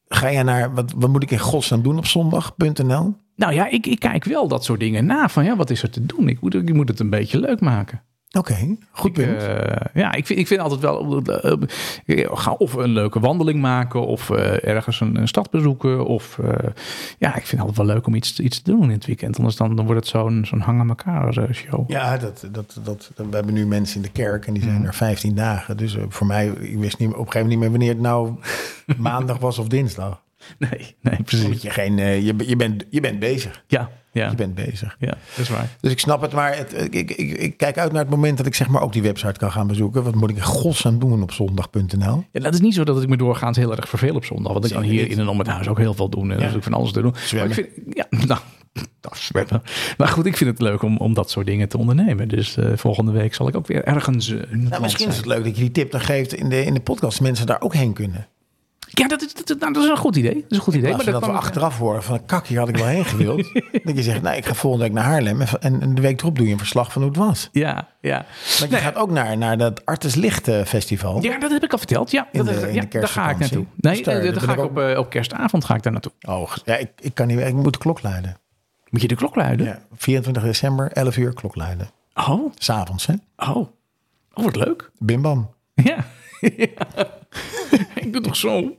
[0.08, 3.14] Ga je naar, wat, wat moet ik in godsnaam doen op zondag.nl?
[3.36, 5.28] nou ja, ik, ik kijk wel dat soort dingen na.
[5.28, 6.28] Van ja, wat is er te doen?
[6.28, 8.02] Ik moet, ik moet het een beetje leuk maken.
[8.32, 9.42] Oké, goed punt.
[9.42, 11.22] Eh, ja, ik vind, ik vind altijd wel.
[11.22, 14.06] eh, ga of een leuke wandeling maken.
[14.06, 16.06] Of eh, ergens een, een stad bezoeken.
[16.06, 16.70] Of eh,
[17.18, 19.36] ja, ik vind het altijd wel leuk om iets, iets te doen in het weekend.
[19.38, 21.90] Anders dan, dan wordt het zo'n zo'n hang aan elkaar show.
[21.90, 24.72] ja, dat, dat, dat, we hebben nu mensen in de kerk en die Mhm.
[24.72, 25.76] zijn er 15 dagen.
[25.76, 28.34] Dus voor mij, ik wist niet, op een gegeven moment niet meer wanneer het nou
[29.10, 30.22] maandag was of dinsdag.
[30.58, 31.62] Nee, nee, precies.
[31.62, 33.64] Je, geen, je, je, bent, je bent bezig.
[33.66, 34.30] Ja, Ja.
[34.30, 34.96] Je bent bezig.
[34.98, 35.68] Ja, dat is waar.
[35.80, 38.46] Dus ik snap het, maar het, ik, ik, ik, kijk uit naar het moment dat
[38.46, 40.02] ik zeg maar ook die website kan gaan bezoeken.
[40.02, 42.24] Wat moet ik godsnaam doen op zondag.nl?
[42.32, 44.52] Ja, dat is niet zo dat ik me doorgaans heel erg verveel op zondag.
[44.52, 46.30] Want ik kan hier in en om het huis ook heel veel doen.
[46.30, 46.50] En Ja.
[46.50, 47.14] dus van alles te doen.
[47.16, 47.48] Zwemmen.
[47.48, 48.40] Maar ik vind, ja, nou,
[49.48, 49.60] nou.
[49.96, 52.28] Maar goed, ik vind het leuk om, om dat soort dingen te ondernemen.
[52.28, 54.28] Dus eh, volgende week zal ik ook weer ergens...
[54.30, 56.74] eh, Nou, misschien is het leuk dat je die tip dan geeft in de, in
[56.74, 57.20] de podcast.
[57.20, 58.26] Mensen daar ook heen kunnen.
[58.90, 60.34] Ja, dat is, dat, nou, dat is een goed idee.
[60.34, 60.90] Dat is een goed idee.
[60.96, 63.36] Maar dat, we kan- achteraf horen van kak, hier had ik wel heen gewild.
[63.84, 65.40] dat je zegt, nou ik ga volgende week naar Haarlem.
[65.40, 67.48] En, en, de week erop doe je een verslag van hoe het was.
[67.52, 68.26] Ja, ja.
[68.58, 71.22] Want je gaat ook naar, naar dat Artes Licht Festival.
[71.22, 72.10] Ja, dat heb ik al verteld.
[72.10, 73.64] Ja, In dat, de- in ja de daar ga ik naartoe.
[73.76, 76.12] Nee, Dus daar- eh, daar ga ik op, eh, op kerstavond ga ik daar naartoe.
[76.28, 78.36] Oh, ja, ik, ik kan niet, ik moet de klok luiden.
[78.88, 79.66] Moet je de klok luiden?
[79.66, 81.90] Ja, 24 december, 11 uur klok luiden.
[82.14, 83.14] Oh, S'avonds, hè?
[83.36, 83.56] oh.
[84.34, 84.90] Oh, wat leuk.
[84.98, 85.50] Bim bam.
[85.74, 85.96] Ja.
[86.56, 86.66] Ja.
[87.94, 88.76] ik doe toch zo.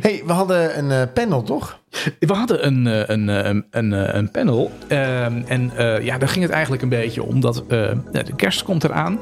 [0.00, 1.80] hey, we hadden een eh, panel, toch?
[2.18, 4.70] We hadden een, eh, een, eh, een, een, een panel.
[4.88, 9.20] ehm, en ja, daar ging het eigenlijk een beetje om dat de kerst komt eraan.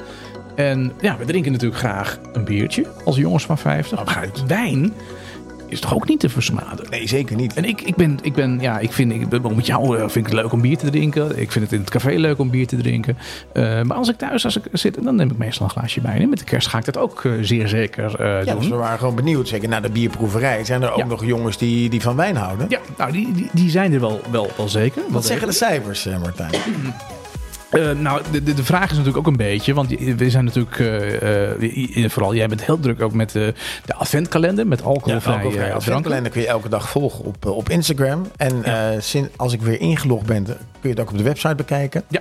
[0.54, 4.04] En ja, we drinken natuurlijk graag een biertje als jongens van 50.
[4.04, 4.92] Maar wijn
[5.72, 6.86] is toch ook niet te versmaden?
[6.90, 7.54] Nee, zeker niet.
[7.54, 10.16] En ik, ik ben, ik ben, ja, ik vind, ik, ben- met jou eh, vind
[10.26, 11.38] ik het leuk om bier te drinken.
[11.40, 13.18] Ik vind het in het café leuk om bier te drinken.
[13.52, 16.22] Eh, maar als ik thuis als ik zit, dan neem ik meestal een glaasje wijn.
[16.22, 18.60] En met de kerst ga ik dat ook eh, zeer zeker eh, Ja, doen.
[18.60, 19.48] dus we waren gewoon benieuwd.
[19.48, 21.04] Zeker na de bierproeverij zijn er ook Ja.
[21.04, 22.66] nog jongens die, die van wijn houden.
[22.68, 25.02] Ja, nou, die, die, die zijn er wel, wel, wel zeker.
[25.08, 26.50] Wat zeggen de cijfers, Martijn?
[27.72, 30.78] Eh, nou, de, de, de vraag is natuurlijk ook een beetje, want we zijn natuurlijk,
[30.78, 33.54] eh, eh, vooral jij bent heel druk ook met de,
[33.84, 35.74] de adventkalender, met alcoholvrij eh, dranken.
[35.74, 38.26] adventkalender kun je elke dag volgen op, op Instagram.
[38.36, 38.64] En
[39.02, 42.02] sinds, als ik weer ingelogd ben, kun je het ook op de website bekijken.
[42.08, 42.20] Ja.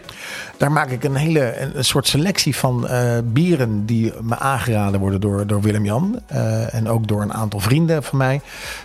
[0.58, 2.88] Daar maak ik een hele een, soort selectie van
[3.24, 6.20] bieren die me aangeraden worden door, door Willem-Jan.
[6.72, 8.42] en ook door een aantal vrienden van mij.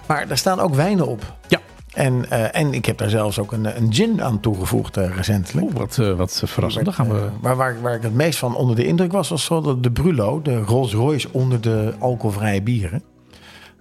[0.06, 1.34] Maar daar staan ook wijnen op.
[1.48, 1.60] Ja.
[1.96, 5.78] En, eh, en ik heb daar zelfs ook een, een gin aan toegevoegd eh, recentelijk.
[5.78, 6.94] Wat, eh, wat verrassend.
[6.94, 7.28] Gaan we...
[7.40, 9.90] Maar waar, waar ik het meest van onder de indruk was, was zo de, de
[9.90, 13.02] Brulo, de Rolls Royce onder de alcoholvrije bieren.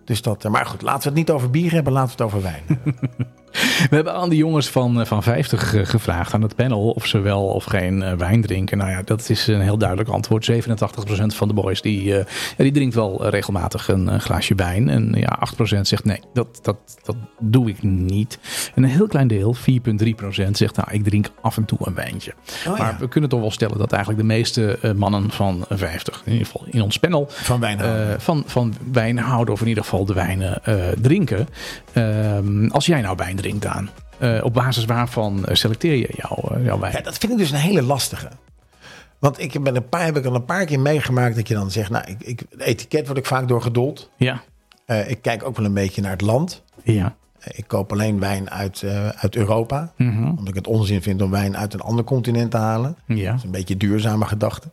[0.04, 2.42] Dus dat, maar goed, laten we het niet over bier hebben, laten we het over
[2.42, 2.64] wijn.
[2.68, 2.96] hebben.
[3.90, 7.06] We hebben aan de jongens van, eh, van 50 eh, gevraagd aan het panel of
[7.06, 8.78] ze wel of geen eh, wijn drinken.
[8.78, 10.46] Nou ja, dat is een heel duidelijk antwoord.
[10.46, 12.14] 87% van de boys die,
[12.58, 14.90] die drinkt wel regelmatig een glaasje wijn.
[14.90, 15.40] En ja,
[15.78, 18.40] 8% zegt nee, dat, dat, dat doe ik niet.
[18.76, 19.64] En een heel klein deel, 4,3%
[20.52, 22.34] zegt nou, ik drink af en toe een wijntje.
[22.68, 22.98] Oh, maar ja.
[23.00, 26.68] we kunnen toch wel stellen dat eigenlijk de meeste mannen van 50, in ieder geval
[26.70, 28.22] in ons panel, Van wijn houden.
[28.22, 30.62] van, van wijn houden of in ieder geval de wijnen
[31.02, 31.48] drinken.
[31.94, 36.58] Ehm, als jij nou wijn drinkt, Daan, eh, op basis waarvan eh, selecteer je jouw,
[36.58, 36.94] eh, jouw wijn?
[36.94, 38.30] Ja, dat vind ik dus een hele lastige.
[39.20, 41.72] Want ik ben een paar, heb ik al een paar keer meegemaakt dat je dan
[41.72, 44.10] zegt, nou, ik, ik, het etiket word ik vaak doorgedold.
[44.16, 44.42] Ja,
[44.86, 46.64] ik kijk ook wel een beetje naar het land.
[46.84, 47.16] ja.
[47.52, 48.84] Ik koop alleen wijn uit,
[49.16, 49.92] uit Europa.
[49.98, 50.24] Mhm.
[50.24, 52.98] Omdat ik het onzin vind om wijn uit een ander continent te halen.
[53.06, 53.30] Ja.
[53.30, 54.68] Dat is een beetje duurzame gedachte.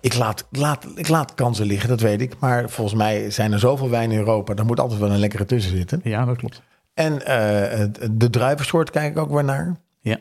[0.00, 2.38] Ik laat, laat, ik laat kansen liggen, dat weet ik.
[2.38, 4.54] Maar volgens mij zijn er zoveel wijn in Europa.
[4.54, 6.00] Daar moet altijd wel een lekkere tussen zitten.
[6.04, 6.62] ja, dat klopt.
[6.96, 9.76] En eh, de druivensoort kijk ik ook weer naar.
[10.00, 10.18] Ja.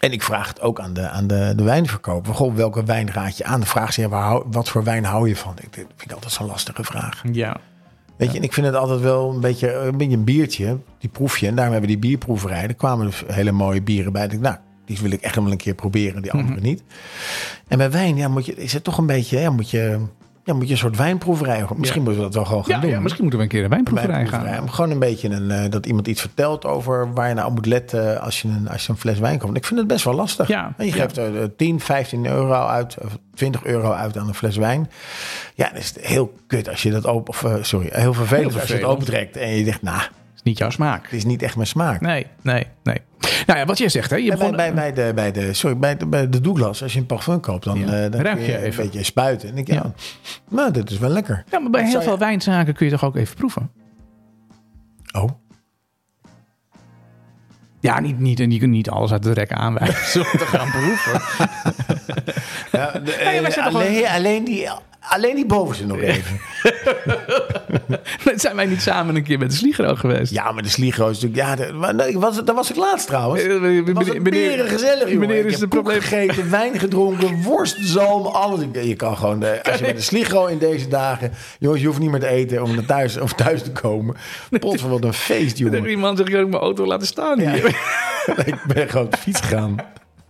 [0.00, 2.34] En ik vraag het ook aan de, aan de, de wijnverkoper.
[2.34, 3.60] Goh, welke wijn raad je aan?
[3.60, 5.54] De vraag is, ja, waar wat voor wijn hou je van?
[5.60, 7.22] Ik vind ik altijd zo'n lastige vraag.
[7.32, 7.56] Ja.
[8.16, 10.78] Weet je, en ik vind het altijd wel een beetje, een beetje een biertje.
[10.98, 11.46] Die proef je.
[11.46, 12.62] En daarom hebben we die bierproeverij.
[12.62, 14.24] Er kwamen dus hele mooie bieren bij.
[14.24, 16.22] Ik nou, die wil ik echt wel een keer proberen.
[16.22, 16.82] Die andere niet.
[17.68, 20.00] En bij wijn, ja, moet je, is het toch een beetje, ja, moet je,
[20.44, 21.64] ja, moet je een soort wijnproeverij.
[21.76, 22.90] Misschien moeten we dat wel gewoon gaan Ja, doen.
[22.90, 24.54] ja, misschien moeten we een keer een wijnproeverij Wijnproeverij.
[24.54, 24.70] gaan.
[24.70, 27.66] Gewoon een beetje een, eh, dat iemand iets vertelt over waar je nou op moet
[27.66, 29.56] letten als je een, als je een fles wijn koopt.
[29.56, 30.48] Ik vind het best wel lastig.
[30.48, 34.28] Ja, En je geeft er eh, 10, 15 euro uit, of 20 euro uit aan
[34.28, 34.90] een fles wijn.
[35.54, 38.60] Ja, dan is heel kut als je dat open, of eh, sorry, heel vervelend Heel
[38.60, 40.00] als je het opentrekt en je denkt, nou,
[40.42, 41.02] niet jouw smaak.
[41.04, 42.00] het is niet echt mijn smaak.
[42.00, 43.00] Nee, nee, nee.
[43.46, 44.16] Nou ja, wat jij zegt, hè.
[44.16, 46.92] Je bij, begon, bij, bij, de, bij, de, sorry, bij, de, bij de Douglas, als
[46.92, 47.84] je een parfum koopt, dan, Ja.
[48.04, 48.84] eh, dan Ruik je je even.
[48.84, 49.48] een beetje spuiten.
[49.48, 49.92] En ik denk, ja, Ja.
[50.56, 51.44] nou, dit is wel lekker.
[51.50, 53.70] ja, maar bij heel veel je- wijnzaken kun je toch ook even proeven?
[55.12, 55.28] Oh,
[57.80, 60.70] Ja, niet, niet, en je kunt niet alles uit de rek aanwijzen om te gaan
[60.70, 61.20] proeven.
[62.72, 64.68] ja, de- ja, wij eh, alleen, alleen, die,
[65.08, 66.40] alleen die bovenste nog even.
[68.34, 70.32] zijn wij niet samen een keer met de Sligro geweest?
[70.32, 71.48] Ja, maar de Sligro is natuurlijk...
[71.58, 73.42] Ja, de, maar nee, was, daar was ik laatst trouwens.
[73.42, 75.18] Eh, Het was een meneer- gezellig, jongen.
[75.28, 78.60] meneer is het koek probleem- gegeten, wijn gedronken, worst, zalm, alles.
[78.72, 79.40] Je kan gewoon...
[79.40, 81.32] De, als je met de Sligro in deze dagen...
[81.58, 84.16] Jongens, je hoeft niet meer te eten om naar thuis, of thuis te komen.
[84.60, 85.86] Pot van wat een feest, Er jongen.
[85.90, 87.50] iemand zegt, ik mijn auto laten staan Ja.
[87.52, 87.66] hier.
[88.46, 89.76] ik ben gewoon op de fiets gegaan.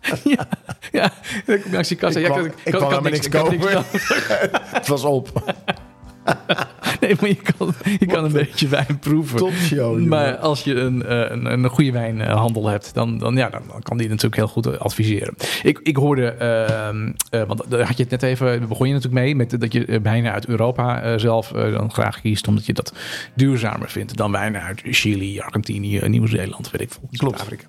[0.25, 0.49] Ja,
[0.93, 1.13] ja.
[1.47, 2.19] Dan kom je langs die kassa.
[2.21, 3.59] Ik Ja, ik kwam helemaal niks ik kopen.
[3.59, 4.09] niks-
[4.79, 5.31] Het was op.
[7.01, 9.39] Nee, maar je kan, je kan een beetje wijn proeven.
[9.39, 10.09] Topshow, joh.
[10.09, 13.83] Maar als je een, eh, een, een goede wijnhandel hebt, dan, dan, ja, dan, dan
[13.83, 15.35] kan die natuurlijk heel goed adviseren.
[15.63, 18.93] Ik, ik hoorde, ehm, eh, want daar had je het net even, daar begon je
[18.95, 22.49] natuurlijk mee, met dat je eh, wijnen uit Europa eh, zelf eh, dan graag kiest,
[22.49, 22.93] omdat je dat
[23.35, 27.09] duurzamer vindt dan wijnen uit Chili, Argentinië, Nieuw-Zeeland, weet ik veel.
[27.11, 27.67] Zuid-Afrika.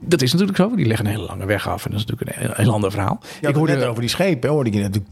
[0.00, 2.36] Dat is natuurlijk zo, die leggen een hele lange weg af en dat is natuurlijk
[2.36, 3.20] een heel, heel ander verhaal.
[3.40, 5.04] Ja, ik hoorde net over die schepen, hoorde ik je toek,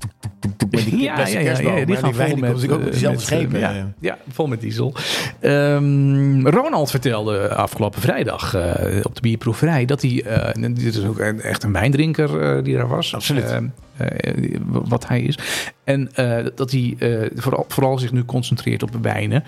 [0.70, 3.54] met die Ja, ja, ja, die gaan vol met, natuurlijk ook met diezelfde schepen.
[3.54, 3.60] eh.
[3.76, 4.94] ja, ja, vol met diesel.
[5.40, 11.18] Ehm, Ronald vertelde afgelopen vrijdag eh, op de bierproeverij dat hij, eh, dit is ook
[11.18, 13.14] echt een wijndrinker die daar was.
[13.14, 13.44] Absoluut.
[13.44, 13.56] Eh,
[13.96, 15.38] eh, wat hij is.
[15.84, 16.10] En
[16.54, 19.44] dat hij eh, vooral, vooral zich nu concentreert op wijnen.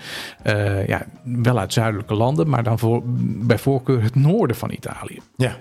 [0.87, 3.01] ja, wel uit zuidelijke landen, maar dan voor,
[3.45, 5.55] bij voorkeur het noorden van Italië Ja,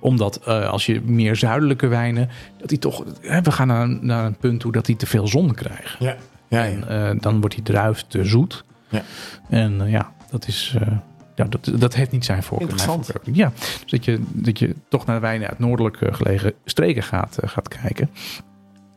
[0.00, 4.24] omdat als je meer zuidelijke wijnen, dat die toch, hè, we gaan naar, een- naar
[4.26, 6.04] een punt toe dat die te veel zon krijgen.
[6.06, 6.16] ja,
[6.48, 6.62] ja.
[6.64, 6.70] ja.
[6.70, 8.64] En eh, dan wordt die druif te zoet.
[8.88, 9.02] Ja.
[9.48, 10.76] En eh, ja, dat is.
[10.80, 10.88] eh,
[11.34, 12.68] ja, dat, dat heeft niet zijn voorkeur.
[12.68, 13.00] Interessant.
[13.00, 13.34] Mijn voorkeur.
[13.34, 17.38] Ja, dus dat je, dat je toch naar wijnen uit noordelijk eh, gelegen streken gaat,
[17.44, 18.10] gaat kijken.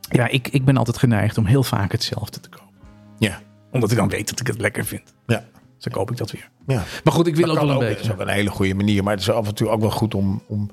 [0.09, 2.67] Ja, ik, ik ben altijd geneigd om heel vaak hetzelfde te kopen.
[3.17, 3.39] ja.
[3.71, 5.13] Omdat ik dan weet dat ik het lekker vind.
[5.27, 5.43] ja.
[5.75, 6.49] Dus dan koop ik dat weer.
[6.67, 6.83] ja.
[7.03, 7.95] Maar goed, ik wil Dat ook wel een ook, beetje.
[7.95, 9.03] Dat is ook een hele goede manier.
[9.03, 10.41] Maar het is af en toe ook wel goed om...
[10.47, 10.69] om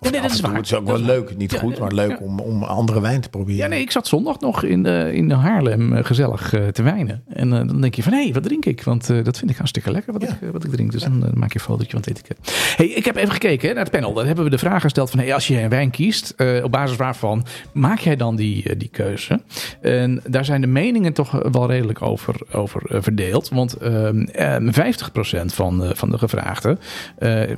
[0.00, 0.54] nee, dat is waar.
[0.54, 1.36] Het is ook wel is leuk.
[1.36, 2.18] Niet Ja, goed, maar leuk ja.
[2.20, 3.56] om, om andere wijn te proberen.
[3.56, 7.22] Ja, nee, ik zat zondag nog in, eh, in Haarlem eh, gezellig eh, te wijnen.
[7.28, 8.82] En dan denk je van, hé, wat drink ik?
[8.82, 10.28] Want dat vind ik hartstikke lekker wat, Ja.
[10.28, 10.92] ik, wat ik drink.
[10.92, 12.38] Dus dan maak je een fotootje van het etiket.
[12.76, 14.12] Hey, ik heb even gekeken hè, naar het panel.
[14.12, 16.96] Daar hebben we de vraag gesteld van, hey, als je een wijn kiest, op basis
[16.96, 19.40] waarvan maak jij dan die, die keuze?
[19.80, 23.48] En daar zijn de meningen toch wel redelijk over, over verdeeld.
[23.48, 26.78] Want ehm eh, 50% van, van de gevraagden,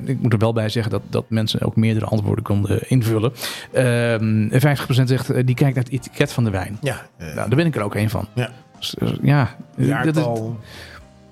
[0.05, 3.33] ik moet er wel bij zeggen dat, dat mensen ook meerdere antwoorden konden invullen.
[3.73, 6.77] Ehm 50% zegt, eh, die kijkt naar het etiket van de wijn.
[6.81, 8.27] Ja, eh, Nou, daar ben ik er ook één van.
[8.33, 8.49] ja.
[8.79, 9.55] Dus, eh, ja,
[10.03, 10.23] dat is,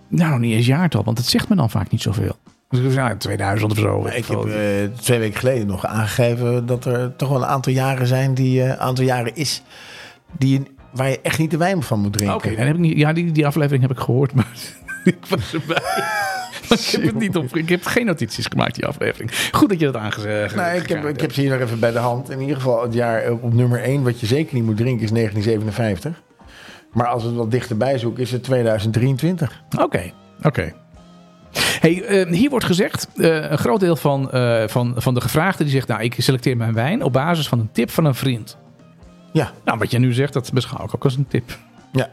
[0.07, 2.35] nou, niet eens jaartal, want het zegt me dan vaak niet zoveel.
[2.69, 4.01] Dus ja, 2000 of zo.
[4.01, 4.53] Maar ik heb eh,
[5.01, 8.79] twee weken geleden nog aangegeven dat er toch wel een aantal jaren zijn die eh,
[8.79, 9.61] aantal jaren is
[10.37, 12.35] die je- waar je echt niet de wijn van moet drinken.
[12.37, 12.97] Oké, dan heb ik niet.
[12.97, 14.47] Ja, die, die aflevering heb ik gehoord, maar
[15.03, 15.81] ik was erbij.
[16.71, 17.55] Ik heb het niet op.
[17.55, 19.31] Ik heb geen notities gemaakt die aflevering.
[19.51, 21.91] Goed dat je dat aangezegd Nee, ik heb, ik heb ze hier nog even bij
[21.91, 22.29] de hand.
[22.29, 25.11] In ieder geval het jaar op nummer 1 wat je zeker niet moet drinken is
[25.11, 26.21] 1957.
[26.91, 29.61] Maar als we het wat dichterbij zoeken is het 2023.
[29.79, 30.11] Oké,
[30.43, 30.73] oké.
[31.79, 35.65] Hey, eh, hier wordt gezegd, eh, een groot deel van, eh, van, van de gevraagden
[35.65, 38.57] die zegt, nou, ik selecteer mijn wijn op basis van een tip van een vriend.
[39.33, 41.57] Ja, Nou, wat jij nu zegt, dat beschouw ik ook als een tip.
[41.91, 42.09] Ja.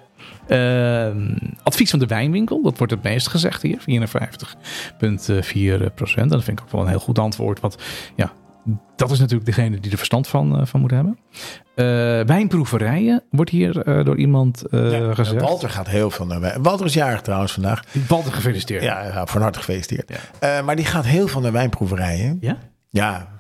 [0.47, 6.31] Ehm, advies van de wijnwinkel, dat wordt het meest gezegd hier, 54,4 procent.
[6.31, 7.77] Dat vind ik ook wel een heel goed antwoord, want
[8.17, 8.33] ja,
[8.97, 11.19] dat is natuurlijk degene die er verstand van, eh, van moet hebben.
[11.75, 11.85] Eh,
[12.27, 15.15] wijnproeverijen wordt hier eh, door iemand ja.
[15.15, 15.43] gezegd.
[15.43, 16.63] Walter gaat heel veel naar wijn.
[16.63, 17.85] Walter is jarig trouwens vandaag.
[18.09, 18.83] Walter, gefeliciteerd.
[18.83, 20.13] Ja, ja, van harte gefeliciteerd.
[20.41, 20.63] Ja.
[20.63, 22.37] Maar die gaat heel veel naar wijnproeverijen.
[22.41, 22.57] Ja?
[22.91, 23.38] Ja.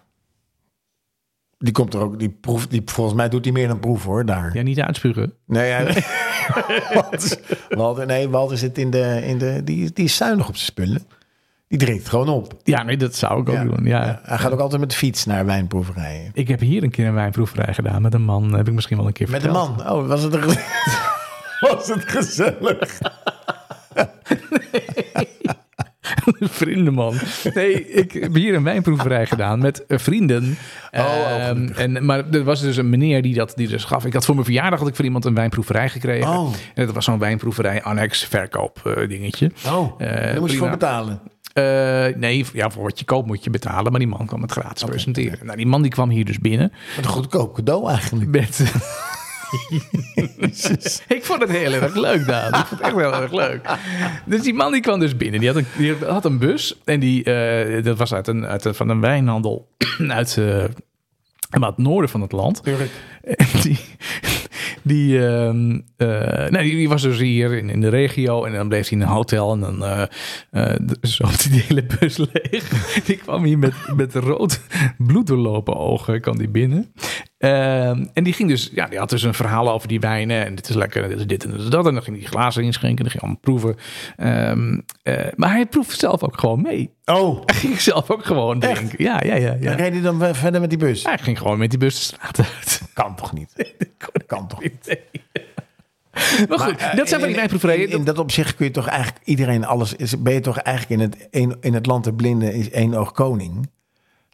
[1.58, 4.24] Die komt er ook, die proeft, die, volgens mij doet hij meer dan proef hoor,
[4.24, 4.50] daar.
[4.56, 5.32] Ja, niet uitspugen.
[5.46, 5.82] Nee, ja,
[6.94, 10.66] Walter, Walter, nee, Walter zit in de, in de die, die is zuinig op zijn
[10.66, 11.02] spullen.
[11.68, 12.54] Die drinkt gewoon op.
[12.62, 13.64] Ja, nee, dat zou ik ook Ja.
[13.64, 13.84] doen.
[13.84, 14.04] Ja.
[14.04, 16.30] Ja, hij gaat ook altijd met de fiets naar wijnproeverijen.
[16.34, 18.52] Ik heb hier een keer een wijnproeverij gedaan met een man.
[18.54, 19.90] Heb ik misschien wel een keer Met een man.
[19.90, 20.40] Oh, was het, een,
[21.70, 22.98] was het gezellig?
[26.60, 27.14] Vriendenman.
[27.54, 30.56] Nee, ik heb hier een wijnproeverij gedaan met eh, vrienden.
[30.92, 31.06] oh,
[31.48, 34.04] Ehm, en, maar er was dus een meneer die dat die dus gaf.
[34.04, 36.30] Ik had voor mijn verjaardag had ik voor iemand een wijnproeverij gekregen.
[36.30, 36.52] Oh.
[36.74, 39.50] En dat was zo'n wijnproeverij annex verkoop eh, dingetje.
[39.66, 40.70] Oh, Eh, daar moest je voor prima.
[40.70, 41.20] betalen.
[41.52, 43.90] Eh, nee, ja, voor wat je koopt moet je betalen.
[43.90, 45.38] Maar die man kwam het gratis presenteren.
[45.46, 48.30] Nou, die man die kwam hier dus binnen Wat een goedkoop cadeau eigenlijk.
[48.30, 48.62] met...
[51.16, 52.48] ik vond het heel erg leuk, Daan.
[52.48, 53.68] Ik vond het echt heel erg leuk.
[54.24, 55.40] Dus die man die kwam dus binnen.
[55.40, 56.80] Die had een, die had een bus.
[56.84, 59.68] En die, eh, dat was uit een, uit een, van een wijnhandel
[60.08, 60.64] uit, eh,
[61.50, 62.62] het noorden van het land.
[62.62, 62.90] Tuurlijk.
[63.22, 63.78] En die,
[64.82, 68.44] die, ehm, eh, nee, die, die was dus hier in, in de regio.
[68.44, 69.52] En dan bleef hij in een hotel.
[69.52, 72.68] En dan eh, zocht hij die hele bus leeg.
[73.06, 74.60] Die kwam hier met, met rood
[74.98, 76.20] bloed doorlopen ogen.
[76.20, 76.92] kwam die binnen.
[77.38, 80.44] Ehm, en die ging dus, ja, die had dus een verhaal over die wijnen.
[80.44, 81.86] En dit is lekker, en dit is dit en dit is dat.
[81.86, 83.04] En dan ging hij glazen inschenken.
[83.04, 83.76] En dan ging hij allemaal proeven.
[84.16, 86.90] Ehm, eh, maar hij proefde zelf ook gewoon mee.
[87.04, 88.74] Oh, Hij ging zelf ook gewoon Echt?
[88.74, 89.04] drinken.
[89.04, 89.56] Ja, ja, ja.
[89.60, 89.68] ja.
[89.68, 91.04] dan reed hij dan verder met die bus?
[91.04, 92.82] Hij ging gewoon met die bus de straat uit.
[92.94, 93.74] Kan toch niet?
[94.26, 94.98] Kan toch niet?
[96.48, 97.88] Maar goed, Maar, eh, dat zijn van die wijnproeverijen.
[97.88, 99.94] In, in dat opzicht kun je toch eigenlijk iedereen alles...
[99.94, 103.12] Is, ben je toch eigenlijk in het, in het land der blinden is één oog
[103.12, 103.68] koning?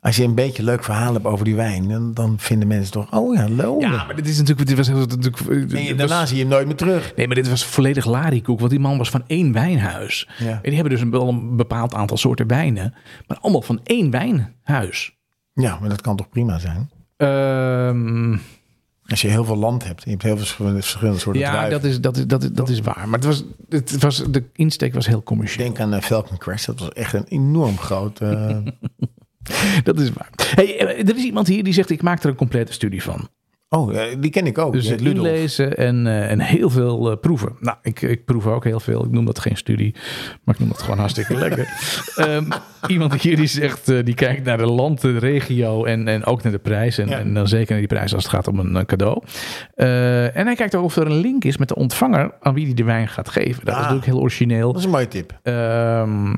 [0.04, 3.12] Als je een beetje leuk verhaal hebt over die wijn, dan, dan vinden mensen toch,
[3.12, 3.80] oh ja, loon.
[3.80, 4.68] Ja, maar dit is natuurlijk...
[4.68, 7.12] Dit was, natuurlijk en dit je- daarna was- zie je hem nooit meer terug.
[7.16, 8.58] Nee, maar dit was volledig larikoek.
[8.58, 10.28] Want die man was van één wijnhuis.
[10.38, 10.48] Ja.
[10.50, 12.94] En die hebben dus een, wel een bepaald aantal soorten wijnen.
[13.26, 15.16] Maar allemaal van één wijnhuis.
[15.52, 16.90] Ja, maar dat kan toch prima zijn?
[17.16, 18.36] Ehm,
[19.06, 21.70] Als je heel veel land hebt, je hebt heel veel verschillende, soorten ja, druiven.
[21.70, 23.08] dat is, dat, is, dat, is, dat is waar.
[23.08, 25.64] Maar het was, het was, de insteek was heel commercieel.
[25.66, 28.20] Denk aan eh, Falcon Crest, dat was echt een enorm groot...
[28.20, 28.56] eh,
[29.85, 30.28] Dat is waar.
[30.54, 33.28] Hey, eh, er is iemand hier die zegt, ik maak er een complete studie van.
[33.68, 34.72] oh, die ken ik ook.
[34.72, 37.57] Dus het inlezen en, eh, en heel veel eh, proeven.
[37.61, 39.04] Nou, ik, ik proef ook heel veel.
[39.04, 39.94] Ik noem dat geen studie,
[40.44, 41.68] maar ik noem dat gewoon hartstikke lekker.
[42.16, 42.44] Ehm,
[42.87, 46.52] iemand hier die zegt, die kijkt naar de land, de regio en, en ook naar
[46.52, 46.98] de prijs.
[46.98, 47.18] En, Ja.
[47.18, 49.22] en dan zeker naar die prijs als het gaat om een, cadeau.
[49.74, 52.74] En hij kijkt ook of er een link is met de ontvanger aan wie hij
[52.74, 53.64] de wijn gaat geven.
[53.64, 53.78] Dat is Ah.
[53.80, 54.68] natuurlijk heel origineel.
[54.72, 55.38] Dat is een mooie tip.
[55.42, 56.35] Ehm,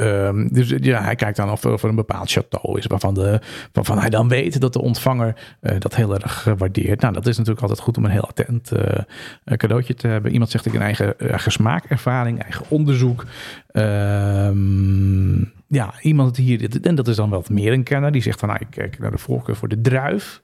[0.00, 3.40] ehm, dus ja, hij kijkt dan of, of er een bepaald château is waarvan, de,
[3.84, 7.00] hij dan weet dat de ontvanger eh, dat heel erg eh, waardeert.
[7.00, 8.98] Nou, dat is natuurlijk altijd goed om een heel attent eh,
[9.44, 10.32] eh, cadeautje te hebben.
[10.32, 13.24] Iemand zegt ik een eigen, eigen smaakervaring, eigen onderzoek.
[13.70, 18.38] Ehm, ja, iemand hier, en dat is dan wel wat meer een kenner, die zegt
[18.38, 20.42] van nou, ik kijk naar de voorkeur voor de druif,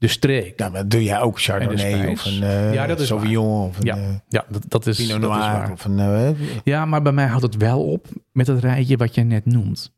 [0.00, 0.58] de streek.
[0.58, 3.84] nou, maar doe jij ook Chardonnay of een eh Ja, dat is Sauvignon of een
[3.84, 5.72] Ja, eh, ja dat, dat is, Pinot dat is Noir waar.
[5.72, 5.98] of een...
[5.98, 6.30] eh,
[6.64, 9.92] Ja, maar bij mij houdt het wel op met het rijtje wat je net noemt.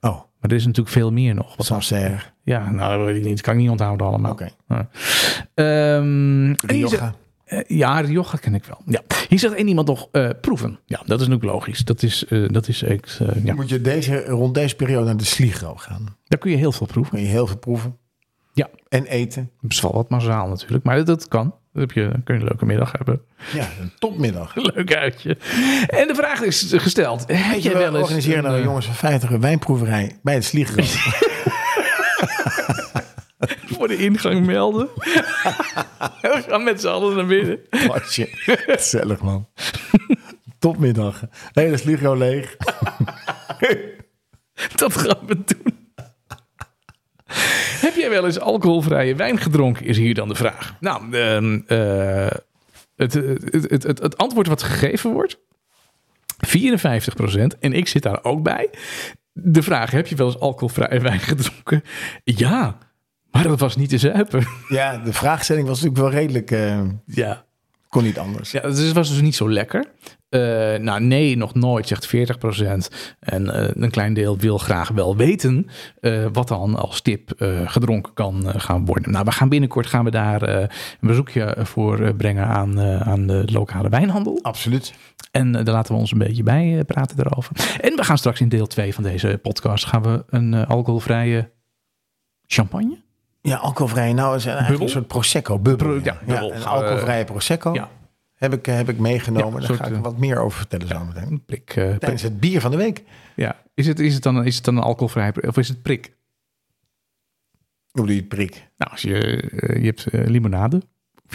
[0.00, 1.56] oh, Maar er is natuurlijk veel meer nog.
[1.56, 2.18] Wat Sancerre.
[2.42, 3.30] Ja, nou, dat weet ik niet.
[3.36, 4.32] Dat kan ik niet onthouden allemaal.
[4.32, 4.48] Oké.
[4.68, 4.88] Ja.
[5.54, 7.14] Zegt- Rioja.
[7.44, 8.80] eh, ja, Rioja ken ik wel.
[8.86, 9.00] Ja.
[9.28, 10.08] Hier zegt één iemand nog
[10.40, 10.78] proeven.
[10.86, 11.78] Ja, dat is natuurlijk logisch.
[11.84, 13.54] Dat is, dat is echt, eh, ja.
[13.54, 16.16] Moet je deze, rond deze periode naar de Sligro gaan.
[16.24, 17.12] Daar kun je heel veel proeven.
[17.12, 17.98] Kun je heel veel proeven.
[18.54, 18.68] Ja.
[18.88, 19.50] En eten.
[19.60, 20.84] Het is wel wat mazaal natuurlijk.
[20.84, 21.54] Maar dat, dat kan.
[21.72, 23.20] Dan heb je, dan kun je een leuke middag hebben.
[23.52, 24.54] Ja, een topmiddag.
[24.74, 25.36] Leuk uitje.
[25.86, 27.24] En de vraag is gesteld.
[27.26, 28.02] Heb je, wel eens...
[28.02, 30.82] organiseren nou een, eh, jongens van 50 een wijnproeverij bij de Sligro.
[33.76, 34.88] voor de ingang melden?
[36.20, 37.58] We gaan met z'n allen naar binnen.
[37.86, 38.28] Watje.
[38.32, 39.48] Gezellig man.
[40.58, 41.22] Topmiddag.
[41.52, 42.56] Hele Sligro leeg.
[44.74, 45.83] Dat gaan we doen.
[47.86, 50.76] Heb jij wel eens alcoholvrije wijn gedronken, is hier dan de vraag.
[50.80, 52.36] Nou, ehm, eh,
[52.96, 55.38] het, het, het, het, het antwoord wat gegeven wordt,
[56.46, 58.70] 54% En ik zit daar ook bij.
[59.32, 61.82] De vraag, heb je wel eens alcoholvrije wijn gedronken?
[62.24, 62.78] Ja,
[63.30, 64.46] maar dat was niet te zuipen.
[64.68, 66.50] Ja, de vraagstelling was natuurlijk wel redelijk...
[66.50, 67.44] eh, Ja.
[67.88, 68.50] kon niet anders.
[68.50, 69.84] Ja, het is- was dus niet zo lekker.
[70.34, 72.88] Eh, nou, nee, nog nooit, zegt 40%.
[73.18, 75.66] En eh, een klein deel wil graag wel weten
[76.00, 77.32] eh, wat dan als tip
[77.64, 79.12] gedronken kan gaan worden.
[79.12, 80.68] Nou, we gaan binnenkort gaan we daar een
[81.00, 84.38] bezoekje voor brengen aan, aan de lokale wijnhandel.
[84.42, 84.94] Absoluut.
[85.30, 87.78] En daar laten we ons een beetje bij praten daarover.
[87.80, 91.50] En we gaan straks in deel 2 van deze podcast gaan we een alcoholvrije
[92.46, 93.02] champagne.
[93.40, 94.12] Ja, alcoholvrij.
[94.12, 94.86] Nou is eigenlijk Bubbel?
[94.86, 95.58] een soort prosecco.
[95.58, 96.00] Bubbel.
[96.02, 96.52] Ja, bubbel.
[96.52, 97.72] een alcoholvrije prosecco.
[97.72, 97.88] Ja.
[98.34, 99.60] Heb ik, heb ik meegenomen.
[99.62, 101.26] Ja, Daar ga ik eh, wat meer over vertellen zometeen.
[101.32, 101.68] Een prik.
[101.76, 101.98] eh, prik.
[102.00, 103.02] Tijdens het bier van de week.
[103.36, 103.62] Ja.
[103.74, 106.12] Is, het, is, het dan, is het dan een alcoholvrij of is het prik?
[107.90, 108.70] Hoe doe je het prik?
[108.76, 110.76] Nou, als je, eh, je hebt limonade.
[110.76, 110.82] Of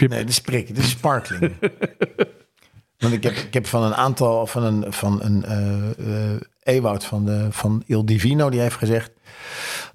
[0.00, 0.66] hebt, Nee, dit is prik.
[0.66, 1.52] Dit is sparkling.
[2.98, 6.40] Want ik heb, ik heb van een aantal, van een, van een eh,
[6.74, 9.12] Ewout van, de, van Il Divino, die heeft gezegd,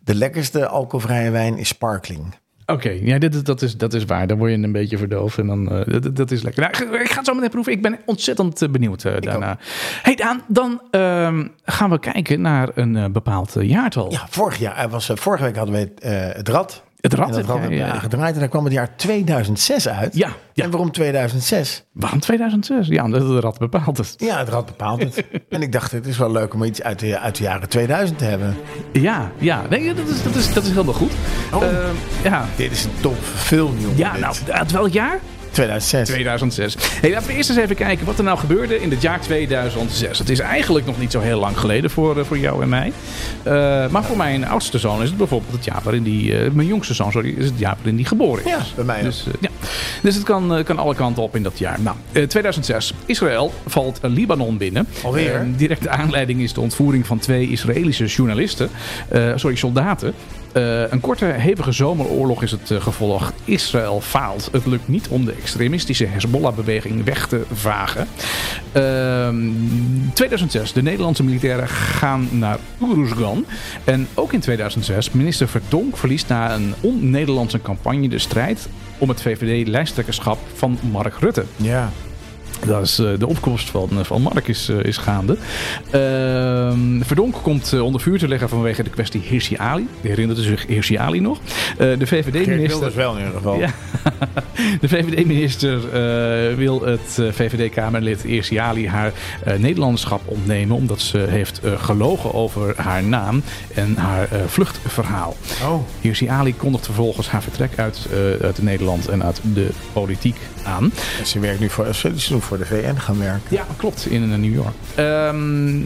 [0.02, 2.36] de lekkerste alcoholvrije wijn is sparkling.
[2.66, 4.28] Oké, ja, dit, dat, is, dat is waar.
[4.28, 6.62] Dan word je een beetje verdoofd en dan, eh, dat, dat is lekker.
[6.62, 7.74] Nou, ik ga het zo meteen proeven.
[7.74, 9.58] Ik ben ontzettend eh, benieuwd eh, daarna.
[10.02, 14.12] Hey Daan, dan ehm, gaan we kijken naar een bepaald jaartal.
[14.12, 16.84] Ja, vorig jaar, was, vorige week hadden we het, het rad.
[17.06, 18.00] Het rad, En dat heb rad jij, hebben we ja.
[18.00, 20.16] gedraaid en daar kwam het jaar 2006 uit.
[20.16, 20.64] Ja, ja.
[20.64, 21.86] En waarom 2006?
[21.94, 22.88] Waarom 2006?
[22.88, 24.14] Ja, omdat het rad bepaalt het.
[24.18, 25.26] Ja, het rad bepaalt het.
[25.50, 28.18] en ik dacht, het is wel leuk om iets uit de, uit de jaren 2000
[28.18, 28.56] te hebben.
[28.92, 29.62] Ja, ja.
[29.70, 31.12] Nee, dat, is, dat, is, dat is helemaal goed.
[31.54, 31.64] Oh.
[31.64, 32.46] Ehm, ja.
[32.56, 33.98] Dit is een top film, jongen.
[33.98, 34.22] ja, dit.
[34.22, 35.20] nou, uit welk jaar?
[35.56, 36.08] 2006.
[36.10, 36.76] 2006.
[37.02, 40.20] Hey, laten we eerst eens even kijken wat er nou gebeurde in het jaar 2006.
[40.20, 42.92] Het is eigenlijk nog niet zo heel lang geleden voor, eh, voor jou en mij.
[43.44, 43.54] Eh,
[43.88, 46.38] maar voor mijn oudste zoon is het bijvoorbeeld het jaar waarin die...
[46.38, 48.52] eh, mijn jongste zoon, sorry, is het jaar waarin die geboren is.
[48.52, 49.02] Ja, bij mij.
[49.02, 49.50] Dus, ja.
[50.02, 51.80] dus het kan, kan alle kanten op in dat jaar.
[51.82, 52.94] Nou, eh, 2006.
[53.06, 54.88] Israël valt Libanon binnen.
[55.04, 55.48] Alweer?
[55.56, 58.70] Directe aanleiding is de ontvoering van twee Israëlische journalisten.
[59.36, 60.14] sorry, soldaten.
[60.56, 63.34] Eh, een korte, hevige zomeroorlog is het eh, gevolg.
[63.46, 64.50] Israël faalt.
[64.52, 68.08] Het lukt niet om de extremistische Hezbollah-beweging weg te vagen.
[68.72, 69.36] Ehm,
[70.14, 70.74] 2006.
[70.74, 73.46] De Nederlandse militairen gaan naar Uruzgan.
[73.84, 75.12] En ook in 2006.
[75.12, 81.46] Minister Verdonk verliest na een on-Nederlandse campagne de strijd om het VVD-lijsttrekkerschap van Mark Rutte.
[81.56, 81.92] Ja.
[82.66, 85.38] Dat is eh, de opkomst van, eh, van Mark is, eh, is gaande.
[85.90, 89.88] Ehm, Verdonk komt onder vuur te leggen vanwege de kwestie Hirsi Ali.
[90.02, 91.40] Herinnert u zich Hirsi Ali nog?
[91.78, 92.68] De VVD-minister...
[92.68, 93.60] Wilders wel in ieder geval.
[93.60, 93.70] Ja.
[94.82, 95.80] De VVD-minister
[96.58, 99.12] wil het VVD-Kamerlid Irsi Ali haar
[99.58, 100.76] Nederlanderschap ontnemen.
[100.76, 103.44] Omdat ze heeft gelogen over haar naam
[103.74, 105.36] en haar vluchtverhaal.
[105.64, 108.08] Oh, Irsi Ali kondigt vervolgens haar vertrek uit,
[108.42, 110.94] uit Nederland en uit de politiek aan.
[111.20, 113.56] en ze werkt nu voor, ze nu voor de VN gaan werken.
[113.56, 114.74] Ja, klopt, in eh, New York.
[114.96, 115.82] Ehm,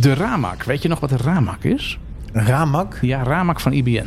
[0.00, 1.98] de Ramak, weet je nog wat de Ramak is?
[2.32, 4.06] Ramak, Ja, Ramak van IBM.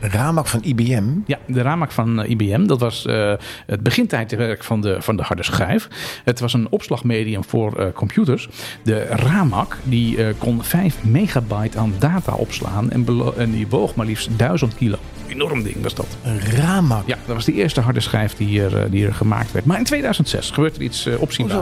[0.00, 1.04] Ramak van IBM.
[1.26, 2.66] Ja, de Ramak van eh, IBM.
[2.66, 3.32] Dat was eh,
[3.66, 5.88] het begintijdwerk van de, van de harde schijf.
[6.24, 8.48] Het was een opslagmedium voor eh, computers.
[8.82, 12.90] De Ramak die, kon 5 megabyte aan data opslaan.
[12.90, 13.04] En,
[13.50, 14.96] die woog maar liefst 1000 kilo.
[15.28, 16.06] Enorm ding was dat.
[16.22, 17.06] Een Ramak.
[17.06, 19.64] Ja, dat was de eerste harde schijf die er, die er gemaakt werd.
[19.64, 21.14] Maar in 2006 gebeurt er iets uh,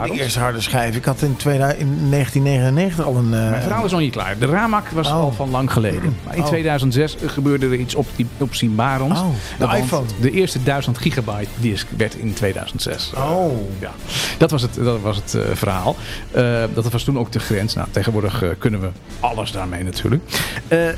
[0.04, 0.96] die eerste harde schijf?
[0.96, 3.28] Ik had in, 2000 in 1999 al een...
[3.28, 4.38] Mijn verhaal is nog niet klaar.
[4.38, 5.12] De Ramak was Oh.
[5.12, 6.16] al van lang geleden.
[6.24, 6.48] Maar in Oh.
[6.48, 8.06] 2006 gebeurde er iets op,
[8.38, 9.20] opzienbarends.
[9.20, 9.26] Oh,
[9.58, 10.06] de Want iPhone.
[10.20, 13.12] De eerste 1000 gigabyte disk werd in 2006.
[13.16, 13.52] Oh.
[13.80, 13.90] Ja,
[14.38, 15.96] dat was het, dat was het eh, verhaal.
[16.30, 17.74] Eh, dat was toen ook de grens.
[17.74, 18.88] Nou, tegenwoordig eh, kunnen we
[19.20, 20.22] alles daarmee natuurlijk.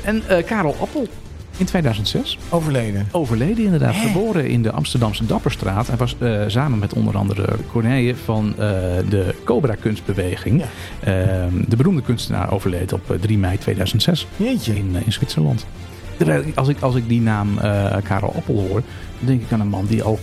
[0.03, 1.07] En Karel Appel
[1.57, 3.07] in 2006 Overleden.
[3.11, 3.95] overleden inderdaad.
[3.95, 4.07] Hè?
[4.07, 5.87] Geboren in de Amsterdamse Dapperstraat.
[5.87, 6.15] Hij was
[6.47, 8.53] samen met onder andere Corneille van
[9.09, 10.61] de Cobra kunstbeweging.
[10.61, 10.67] Ja.
[10.99, 14.75] Eh, de beroemde kunstenaar overleed op eh, 3 mei 2006 Jeetje.
[14.75, 15.65] in, in Zwitserland.
[16.55, 18.81] Als ik, als ik die naam eh, Karel Appel hoor,
[19.17, 20.19] dan denk ik aan een man die al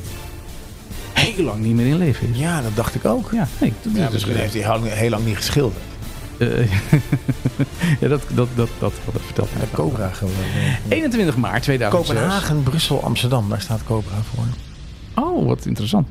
[1.12, 2.38] heel lang niet meer in leven is.
[2.38, 3.30] Ja, dat dacht ik ook.
[3.32, 5.82] Ja, nee, dat Ja, is misschien dus, heeft hij heel, heel lang niet geschilderd.
[6.38, 6.48] eh,
[8.00, 9.66] ja, dat, dat, dat, dat, dat vertelt mij.
[9.72, 10.32] Cobra gewoon.
[10.88, 12.14] 21 maart 2006.
[12.16, 13.48] Kopenhagen, Brussel, Amsterdam.
[13.48, 14.44] Daar staat Cobra voor.
[15.24, 16.08] Oh, wat interessant.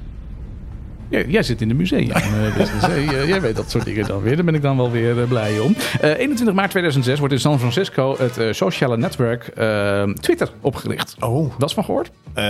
[1.14, 2.10] Jij, jij zit in de museum.
[2.12, 2.22] eh,
[2.58, 2.94] business, hè?
[2.96, 4.36] Jij- jij weet dat soort dingen dan weer.
[4.36, 5.76] Daar ben ik dan wel weer eh, blij om.
[6.02, 11.16] Eh, 21 maart 2006 wordt in San Francisco het eh, sociale netwerk eh, Twitter opgericht.
[11.20, 11.54] Oh.
[11.60, 12.12] Dat is van gehoord?
[12.34, 12.44] Eh,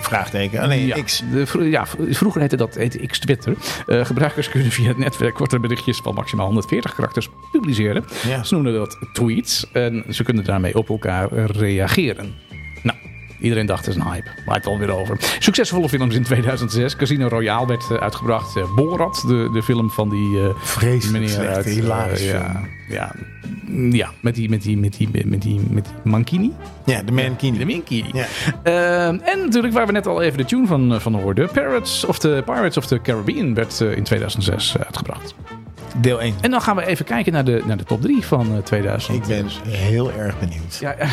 [0.00, 0.60] vraagteken.
[0.60, 1.22] Alleen ja, X.
[1.32, 3.54] de, vro- ja, vroeger heette dat heette X Twitter.
[3.86, 8.04] Eh, gebruikers kunnen via het netwerk korte berichtjes van maximaal 140 karakters publiceren.
[8.26, 8.42] Ja.
[8.42, 12.34] Ze noemen dat tweets en ze kunnen daarmee op elkaar reageren.
[13.40, 14.28] Iedereen dacht het is een hype.
[14.46, 15.16] Lijkt alweer over.
[15.38, 16.96] Succesvolle films in 2006.
[16.96, 18.56] Casino Royale werd eh, uitgebracht.
[18.56, 21.66] Eh, Borat, de, de film van die eh, Vreselijk meneer uit...
[21.66, 23.14] eh, hilarisch ja, ja,
[23.90, 26.52] ja, met die, met die, met die, met die, met die Mankini.
[26.84, 27.58] Ja, de Mankini.
[27.58, 28.10] De Mankini.
[28.12, 28.26] Ja.
[28.62, 31.50] Ehm, en natuurlijk waar we net al even de tune van, van hoorden.
[31.50, 35.34] Pirates of, the, Pirates of the Caribbean werd in 2006 uitgebracht.
[35.96, 36.34] Deel 1.
[36.40, 39.16] En dan gaan we even kijken naar de, naar de top 3 van eh 2000.
[39.16, 40.76] Ik ben heel erg benieuwd.
[40.80, 41.04] Ja, ja.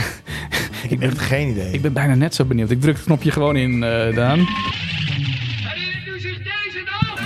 [0.84, 1.71] ik heb echt geen idee.
[1.71, 2.69] ik ben bijna net zo benieuwd.
[2.71, 4.39] Ik druk het knopje gewoon in, eh Daan.
[4.39, 7.19] Herinnert u zich deze nog?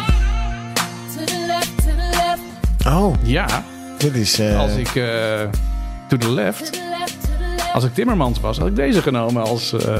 [1.15, 3.63] To the left, to the left, Oh, Ja,
[3.97, 4.39] dit is...
[4.39, 5.39] eh, als ik eh,
[6.07, 6.81] to the left,
[7.73, 9.99] als ik Timmermans was, had ik deze genomen als, eh,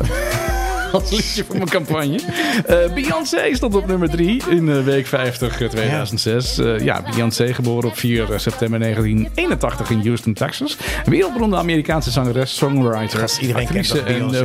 [0.91, 2.19] als liedje voor mijn campagne.
[2.65, 6.57] Eh, Beyoncé stond op nummer 3 in eh, week 50 eh, 2006.
[6.57, 10.77] Eh, ja, Beyoncé geboren op 4 september 1981 in Houston, Texas.
[11.05, 14.43] Wereldberoemde Amerikaanse zangeres, songwriter, Gast, iedereen kent Beyoncé,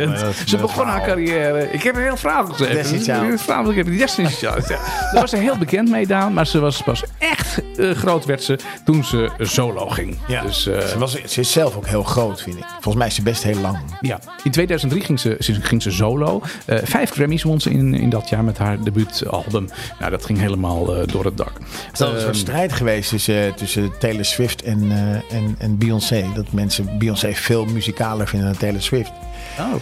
[0.00, 1.68] en dat- Ze begon haar carrière.
[1.72, 2.72] Ik heb een heel verhaal gezegd.
[2.72, 3.06] Destiny's
[3.68, 4.68] ik heb Destiny's Child.
[4.68, 4.78] Ja.
[5.12, 6.32] Daar was ze heel bekend mee, Daan.
[6.32, 10.18] Maar ze was pas echt groot werd ze toen ze solo ging.
[10.28, 12.64] Ja, Dus, ze, was, ze is zelf ook heel groot, vind ik.
[12.72, 13.78] Volgens mij is ze best heel lang.
[14.00, 16.42] ja, in 2003 ging ze, ze- ging ze solo.
[16.66, 19.68] Eh, vijf Grammys won ze in, in dat jaar met haar debuutalbum.
[19.98, 21.52] Nou, dat ging helemaal eh, door het dak.
[21.92, 26.24] Is een Ehm, soort strijd geweest tussen, tussen Taylor Swift en, eh, en, en Beyoncé.
[26.34, 29.10] Dat mensen Beyoncé veel muzikaler vinden dan Taylor Swift.
[29.58, 29.74] oh.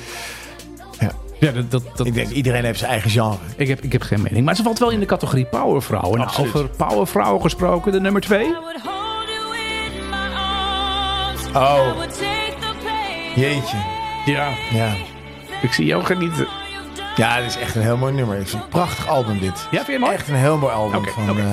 [1.01, 1.11] Ja.
[1.41, 3.37] Ja, dat, dat, dat, Ik denk, iedereen heeft zijn eigen genre.
[3.57, 4.45] ik, heb, ik heb geen mening.
[4.45, 6.19] Maar ze valt wel in de categorie powervrouwen.
[6.19, 6.55] Nou, Absoluut.
[6.55, 8.47] over powervrouwen gesproken, de nummer twee.
[11.55, 11.87] Oh.
[13.35, 13.77] Jeetje.
[14.27, 14.95] Ja, Ja.
[15.63, 16.47] Ik zie jou genieten.
[17.17, 18.37] ja, dit is echt een heel mooi nummer.
[18.37, 19.67] Het is een prachtig album dit.
[19.71, 20.15] Ja, vind je het mooi?
[20.15, 21.05] Echt een heel mooi album.
[21.09, 21.45] Van, eh.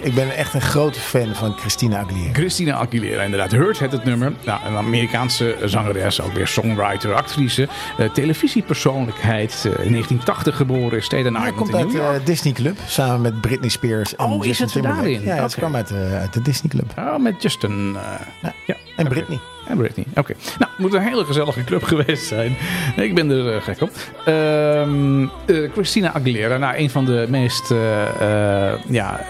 [0.00, 2.32] Ik ben echt een grote fan van Christina Aguilera.
[2.32, 3.50] Christina Aguilera, inderdaad.
[3.50, 4.32] Hurt het het nummer.
[4.44, 7.68] Nou, een Amerikaanse zangeres, ook weer songwriter, actrice,
[7.98, 9.52] eh, televisiepersoonlijkheid.
[9.64, 12.24] eh, in 1980 geboren, Staten Hij Island komt in uit de.
[12.24, 15.02] Disney Club samen met Britney Spears en Oh, is Justin het Timberlake.
[15.10, 15.22] daarin?
[15.36, 16.92] Ja, het kwam uit, de- uit de Disney Club.
[16.98, 17.96] Oh, met Justin.
[17.96, 18.52] eh, Ja.
[18.66, 18.74] ja.
[18.96, 19.08] En.
[19.08, 19.38] Britney.
[19.66, 20.04] En Britney.
[20.14, 20.34] Oké.
[20.58, 22.56] Nou, het moet een hele gezellige club geweest zijn.
[22.96, 23.90] Ik ben er eh, gek op.
[24.24, 29.20] Ehm, eh, Christina Aguilera, nou, een van de meest eh, ja,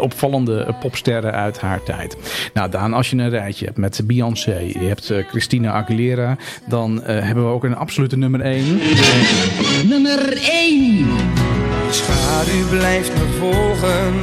[0.00, 2.16] opvallende popsterren uit haar tijd.
[2.54, 6.36] Nou, Daan, als je een rijtje hebt met Beyoncé, je hebt Christina Aguilera,
[6.68, 8.80] dan eh, hebben we ook een absolute nummer 1.
[9.88, 11.06] Nummer 1.
[11.90, 14.14] Schuil u blijft me volgen,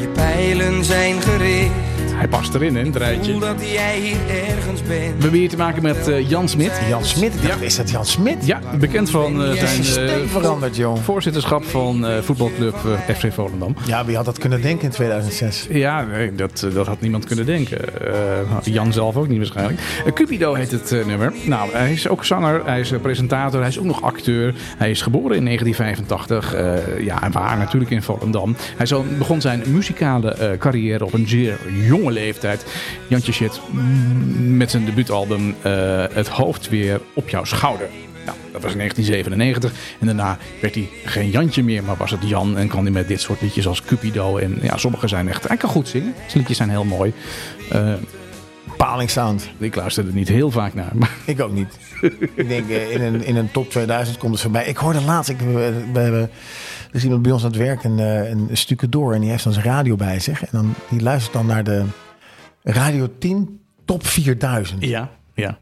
[0.00, 1.93] je pijlen zijn gericht.
[2.16, 3.30] Hij past erin, hè, het rijtje.
[3.30, 4.16] Voel dat jij hier
[4.48, 5.22] ergens We bent.
[5.22, 6.80] hebben hier te maken met eh, Jan Smit.
[6.88, 8.46] Jan Smit, ik dacht, is dat Jan Smit?
[8.46, 10.96] Ja, bekend van Is zijn stem eh, veranderd, joh.
[11.02, 12.74] voorzitterschap van eh, voetbalclub
[13.16, 13.76] FC Volendam.
[13.86, 15.66] Ja, wie had dat kunnen denken in 2006?
[15.70, 17.78] Ja, nee, dat, dat had niemand kunnen denken.
[18.06, 18.14] Eh,
[18.62, 19.78] Jan zelf ook niet waarschijnlijk.
[20.06, 21.32] Eh, Cupido heet het nummer.
[21.44, 24.54] Nou, hij is ook zanger, hij is presentator, hij is ook nog acteur.
[24.78, 26.54] Hij is geboren in 1985.
[26.54, 28.56] eh, ja, en waar natuurlijk in Volendam.
[28.76, 32.64] Hij zo begon zijn muzikale eh, carrière op een zeer jonge leeftijd.
[33.08, 33.60] Jantje Shit
[34.38, 37.88] met zijn debuutalbum eh, Het hoofd weer op jouw schouder.
[38.24, 39.72] Nou, dat was in 1997.
[40.00, 42.58] En daarna werd hij geen Jantje meer, maar was het Jan.
[42.58, 44.36] En kwam hij met dit soort liedjes als Cupido.
[44.36, 45.48] En ja, sommige zijn echt...
[45.48, 46.14] Hij kan goed zingen.
[46.16, 47.12] Zijn liedjes zijn heel mooi.
[47.70, 47.92] Eh,
[48.76, 49.50] Paling Sound.
[49.58, 50.90] ik luisterde er niet heel vaak naar.
[50.94, 51.78] Maar Ik ook niet.
[52.34, 54.66] ik denk eh, in een, in een top 2000 komt het voorbij.
[54.66, 56.28] Ik hoorde laatst, ik, we, we
[56.94, 59.14] er is iemand bij ons aan het werk, een, eh, een stukje door.
[59.14, 60.42] En die heeft dan zijn radio bij zich.
[60.42, 61.84] En dan, die luistert dan naar de
[62.62, 64.84] Radio 10 Top 4000.
[64.84, 65.58] ja, ja.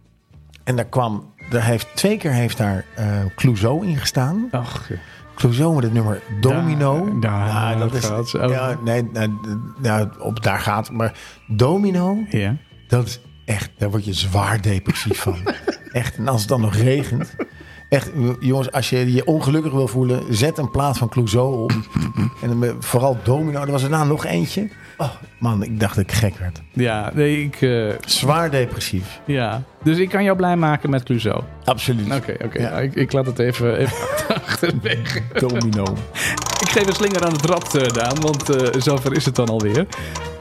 [0.65, 3.07] En daar kwam, daar heeft, twee keer heeft daar eh
[3.37, 4.49] Clouseau in gestaan.
[4.51, 4.91] Ach,
[5.35, 7.19] Clouseau met het nummer Domino.
[7.21, 8.35] Daar- dat is, gaat.
[8.35, 8.51] Oh.
[8.51, 9.05] ja, nee,
[9.83, 10.91] ja, op daar gaat.
[10.91, 11.13] Maar
[11.47, 12.57] Domino, ja.
[12.89, 15.37] dat is echt, daar word je zwaar depressief van.
[15.93, 17.35] echt, en als het dan nog regent.
[17.93, 21.73] Echt, jongens, als je je ongelukkig wil voelen, zet een plaat van Clouseau op.
[22.43, 24.69] en dan vooral Domino, er was er nou nog eentje.
[24.99, 26.63] Oh, man, ik dacht dat ik gek werd.
[26.73, 27.63] Ja, nee, ik...
[27.63, 29.21] eh, Zwaar depressief.
[29.27, 29.63] ja.
[29.83, 31.43] Dus ik kan jou blij maken met Clouseau.
[31.65, 32.15] Absoluut.
[32.15, 32.61] Oké, oké.
[32.61, 33.97] Ja, ik, ik laat het even, even
[34.47, 35.23] achterwege.
[35.39, 35.83] Domino.
[36.61, 39.49] Ik geef een slinger aan het rad, eh, Daan, want eh, zover is het dan
[39.49, 39.87] alweer.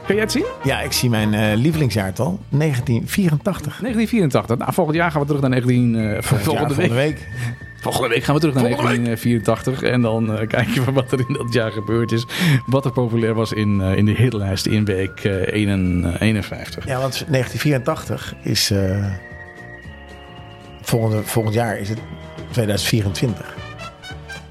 [0.06, 0.46] Kan jij het zien?
[0.64, 3.78] Ja, ik zie mijn eh, lievelingsjaartal, 1984.
[3.80, 4.58] 1984.
[4.58, 5.94] Nou, volgend jaar gaan we terug naar 19...
[5.94, 6.90] eh, volgende, week.
[6.92, 7.28] week.
[7.80, 9.04] Volgende week gaan we terug naar Volgende week.
[9.04, 9.82] 1984.
[9.82, 12.26] En dan eh, kijken we wat er in dat jaar gebeurd is.
[12.66, 16.86] Wat er populair was in, in de hitlijst in week eh, 1 en, 51.
[16.86, 18.72] Ja, want 1984 is...
[20.98, 21.98] volgende, volgend jaar is het
[22.50, 23.54] 2024.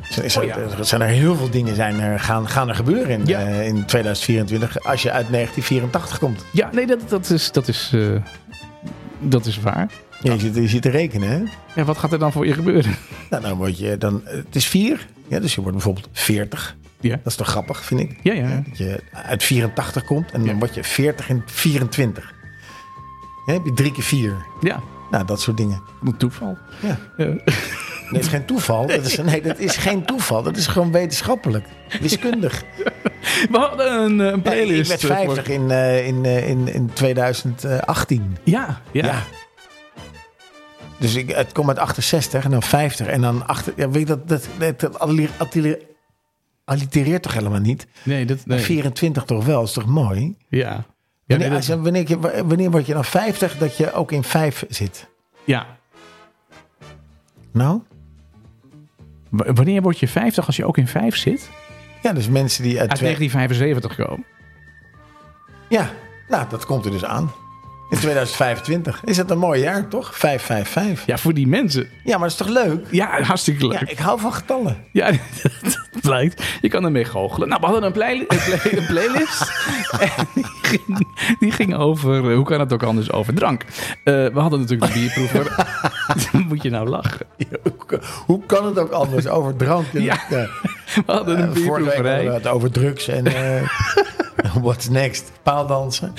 [0.07, 0.57] Dus is er, Oh ja.
[0.57, 3.39] er zijn er heel veel dingen zijn er, gaan, gaan er gebeuren in, Ja.
[3.39, 6.45] eh, in 2024 als je uit 1984 komt.
[6.51, 8.15] Ja, nee, dat, dat is, dat is, eh,
[9.19, 9.91] dat is waar.
[10.21, 11.43] Ja, je, zit, je zit te rekenen, hè?
[11.75, 12.95] Ja, wat gaat er dan voor je gebeuren?
[13.29, 14.21] Nou, dan word je dan...
[14.25, 15.07] Het is vier.
[15.27, 16.75] Ja, dus je wordt bijvoorbeeld 40.
[16.99, 18.17] Ja, Dat is toch grappig, vind ik?
[18.23, 18.63] ja, ja.
[18.67, 22.33] Dat je uit 84 komt en dan word je 40 in 24.
[23.45, 24.35] Ja, heb je drie keer vier.
[24.61, 24.79] Ja,
[25.11, 25.81] Nou, dat soort dingen.
[26.03, 26.57] een toeval.
[26.81, 26.97] Ja.
[27.17, 27.25] Ja.
[27.25, 27.41] Nee,
[28.11, 28.87] dat is geen toeval.
[28.87, 30.43] Dat is, nee, dat is geen toeval.
[30.43, 31.65] Dat is gewoon wetenschappelijk.
[32.01, 32.63] Wiskundig.
[33.51, 34.91] We hadden een, eh, een Ja, playlist.
[34.91, 38.37] ik werd eh, voor- 50 in, eh, in, eh, in, in 2018.
[38.43, 39.05] Ja, ja.
[39.05, 39.23] Ja.
[40.99, 43.73] Dus ik, het komt uit 68 en dan 50 en dan achter.
[43.75, 45.77] Ja, weet je dat, dat, dat, dat alli- alli-
[46.65, 47.87] allitereert toch helemaal niet?
[48.03, 48.59] Nee, dat, nee.
[48.59, 50.35] 24 toch wel, is toch mooi?
[50.49, 50.85] Ja.
[51.31, 55.07] Ja, Wanneer, als wanneer, wanneer word je dan 50 dat je ook in 5 zit?
[55.43, 55.65] ja.
[57.51, 57.81] Nou?
[59.29, 61.49] W- Wanneer word je 50 als je ook in 5 zit?
[62.01, 64.25] Ja, dus mensen die uit, Uit twee- 1975 komen.
[65.69, 65.89] Ja,
[66.27, 67.31] nou, dat komt er dus aan.
[67.91, 69.01] In 2025.
[69.05, 70.17] Is dat een mooi jaar, toch?
[70.17, 71.05] 555.
[71.05, 71.87] Ja, voor die mensen.
[72.03, 72.87] Ja, maar dat is toch leuk?
[72.91, 73.79] Ja, hartstikke leuk.
[73.79, 74.77] Ja, ik hou van getallen.
[74.91, 75.11] Ja,
[75.61, 76.43] dat blijkt.
[76.61, 77.47] Je kan ermee goochelen.
[77.47, 79.51] Nou, we hadden een, play- een, play- een playlist.
[79.99, 81.07] en die ging,
[81.39, 83.61] die ging over, eh, hoe kan het ook anders, over drank.
[83.63, 85.65] Eh, we hadden natuurlijk de bierproever.
[86.49, 87.25] Moet je nou lachen?
[88.25, 89.85] Hoe kan het ook anders over drank?
[89.91, 90.19] Ja.
[90.29, 90.47] We
[91.05, 92.25] hadden een Eh, vorige week hadden bierproeverij.
[92.25, 93.67] we het over drugs en eh
[94.61, 95.31] what's next?
[95.43, 96.13] Paaldansen.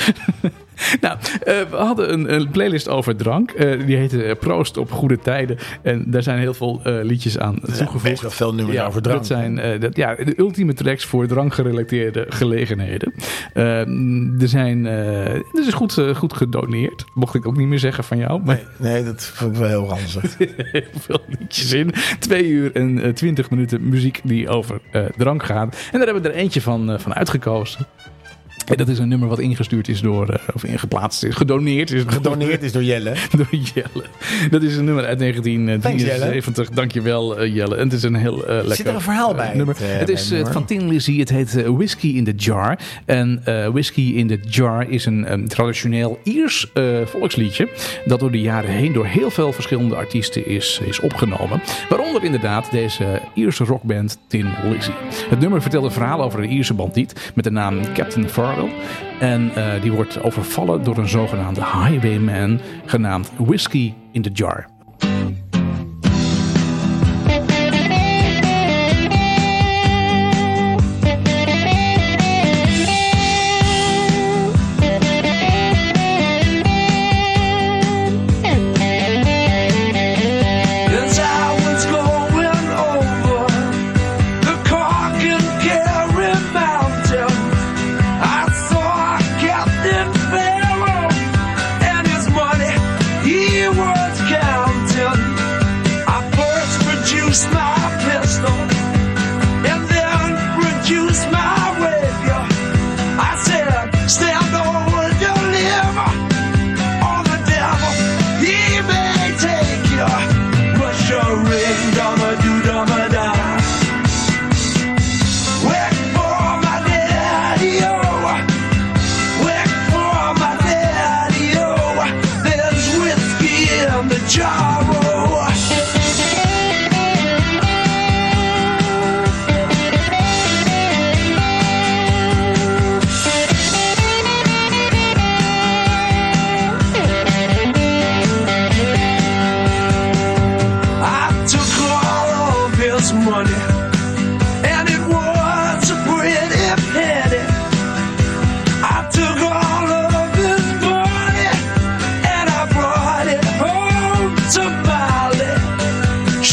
[1.01, 3.51] Nou, eh, we hadden een, een playlist over drank.
[3.51, 5.59] Eh, die heette eh, Proost op Goede Tijden.
[5.83, 8.03] En daar zijn heel veel liedjes aan toegevoegd.
[8.03, 9.19] Best wel veel nummers Ja, over drank.
[9.19, 13.15] Dat zijn dat, ja, de ultieme tracks voor drankgerelateerde gelegenheden.
[13.53, 17.05] Er zijn, er is goed, goed gedoneerd.
[17.15, 18.43] Mocht ik ook niet meer zeggen van jou.
[18.45, 20.39] Maar Nee, nee, dat vond ik wel heel ranzig.
[20.73, 21.95] heel veel liedjes in.
[22.19, 24.81] Twee uur en twintig minuten muziek die over
[25.17, 25.77] drank gaat.
[25.93, 27.87] En daar hebben we er eentje van, van uitgekozen.
[28.67, 32.03] En dat is een nummer wat ingestuurd is door, eh, of ingeplaatst is, gedoneerd is.
[32.03, 33.13] door- Gedoneerd is door Jelle.
[33.37, 34.05] door Jelle.
[34.51, 36.69] Dat is een nummer uit 1973.
[36.71, 37.77] Dankjewel uh, Jelle.
[37.77, 39.53] En het is een heel uh, lekker Zit er een verhaal bij?
[39.55, 39.77] nummer.
[39.79, 41.19] Het, het is van Tin Lizzy.
[41.19, 42.79] Het heet Whiskey in the Jar.
[43.05, 43.43] En
[43.73, 46.73] Whiskey in the Jar is een, een traditioneel Iers
[47.05, 47.69] volksliedje.
[48.05, 51.61] Dat door de jaren heen door heel veel verschillende artiesten is, is opgenomen.
[51.89, 54.91] Waaronder inderdaad deze Ierse rockband Tin Lizzy.
[55.31, 58.29] Het nummer vertelt een verhaal over een Ierse bandiet met de naam Captain
[59.21, 64.72] En uh, die wordt overvallen door een zogenaamde highwayman genaamd Whiskey in the Jar.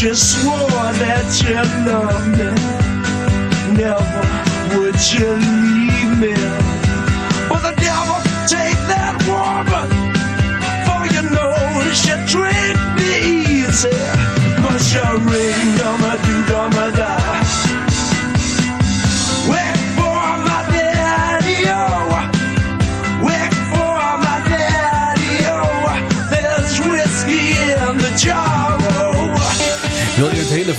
[0.01, 2.51] you swore that you loved me,
[3.75, 5.58] never would you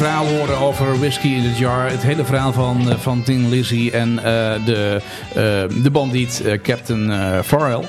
[0.00, 1.90] verhaal horen over Whiskey in the Jar?
[1.90, 7.12] Het hele verhaal van, eh, van Tin Lizzy en eh, de, eh, de bandiet Captain
[7.44, 7.84] Farrell?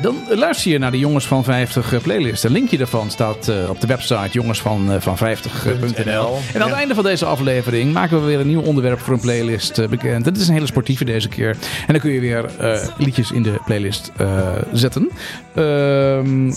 [0.00, 2.44] Dan luister je naar de Jongens van 50 eh, playlist.
[2.44, 6.38] Een linkje daarvan staat op de website jongensvan van 50.nl.
[6.52, 9.20] En aan het einde van deze aflevering maken we weer een nieuw onderwerp voor een
[9.20, 10.24] playlist bekend.
[10.24, 11.50] Het is een hele sportieve deze keer.
[11.86, 12.50] En dan kun je weer
[12.98, 14.12] liedjes in de playlist
[14.72, 15.10] zetten.
[15.54, 16.50] Ehm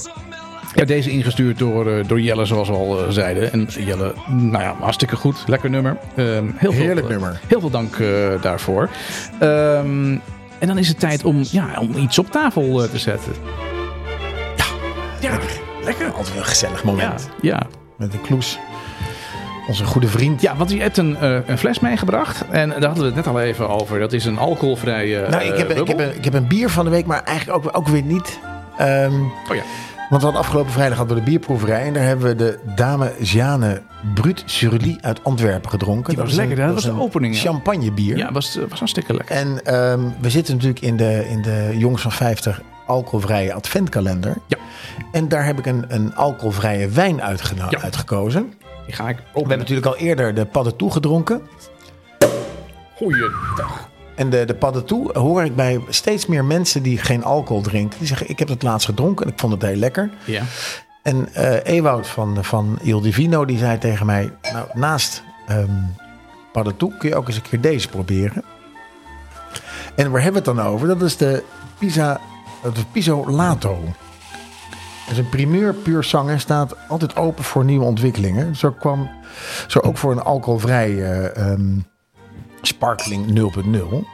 [0.74, 3.52] ja, deze ingestuurd door, eh, door Jelle, zoals we al eh, zeiden.
[3.52, 5.44] En Jelle, nou ja, hartstikke goed.
[5.48, 5.98] Lekker nummer.
[6.16, 7.40] Ehm, heel Heerlijk veel, eh, nummer.
[7.48, 7.98] Heel veel dank
[8.42, 8.90] daarvoor.
[9.40, 10.18] Ehm,
[10.60, 13.32] en dan is het tijd om, ja, om iets op tafel te zetten.
[14.58, 14.66] Ja,
[15.30, 15.38] ja
[15.84, 16.12] lekker.
[16.12, 17.30] Altijd een gezellig Ja, moment.
[17.42, 17.62] ja.
[17.98, 18.60] Met een kloes.
[19.68, 20.42] Onze goede vriend.
[20.42, 21.18] ja, want je hebt een,
[21.50, 22.44] een fles meegebracht.
[22.50, 24.00] En daar hadden we het net al even over.
[24.00, 26.86] Dat is een alcoholvrije nou, ik heb, ik, heb een, ik heb een bier van
[26.86, 28.40] de week, maar eigenlijk ook, ook weer niet.
[28.78, 29.14] Ehm,
[29.50, 29.62] Oh ja.
[30.10, 31.86] Want we hadden afgelopen vrijdag hadden we de bierproeverij.
[31.86, 33.82] En daar hebben we de Dame Jeanne
[34.14, 36.10] Brut Surly uit Antwerpen gedronken.
[36.14, 37.42] Die was is lekker, een- dat was de een opening, ja.
[37.42, 38.18] Champagnebier.
[38.18, 39.36] Ja, was, was hartstikke lekker.
[39.36, 44.36] En ehm, we zitten natuurlijk in de, in de Jongens van 50 alcoholvrije adventkalender.
[44.48, 44.58] Ja.
[45.12, 47.82] En daar heb ik een, een alcoholvrije wijn uitgeno- Ja.
[47.82, 48.54] uitgekozen.
[48.86, 51.42] Die ga ik We hebben natuurlijk al eerder de Paddetou gedronken.
[52.96, 53.90] Goeiedag.
[54.18, 57.98] En de, de hoor ik bij steeds meer mensen die geen alcohol drinken.
[58.00, 60.10] Die zeggen, ik heb het laatst gedronken en ik vond het heel lekker.
[60.26, 60.44] Ja.
[61.04, 64.32] En eh Ewout van, van Il Divino die zei tegen mij...
[64.54, 65.24] Nou, naast
[66.52, 68.44] Paddetou kun je ook eens een keer deze proberen.
[69.96, 70.88] En waar hebben we het dan over?
[70.88, 71.44] Dat is de
[71.78, 72.22] Pisa,
[72.74, 73.80] de Piso Lato.
[75.06, 76.40] Dat is een primeur puur zanger.
[76.40, 78.56] Staat altijd open voor nieuwe ontwikkelingen.
[78.56, 79.10] Zo kwam
[79.68, 81.04] zo ook voor een alcoholvrij
[81.34, 81.80] ehm,
[82.62, 84.06] sparkling 0.0.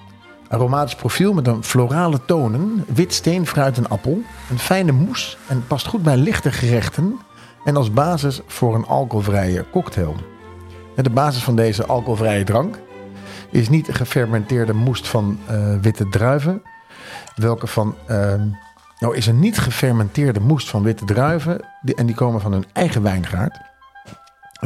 [0.47, 4.21] Aromatisch profiel met een florale tonen, wit steenfruit en appel.
[4.49, 7.19] Een fijne moes en past goed bij lichte gerechten.
[7.63, 10.15] En als basis voor een alcoholvrije cocktail.
[10.95, 12.79] De basis van deze alcoholvrije drank
[13.49, 16.61] is niet gefermenteerde moest van eh, witte druiven.
[17.35, 17.95] Welke van.
[18.07, 18.47] ehm,
[18.99, 21.65] nou, is een niet gefermenteerde moest van witte druiven.
[21.95, 23.72] En die komen van hun eigen wijngaard.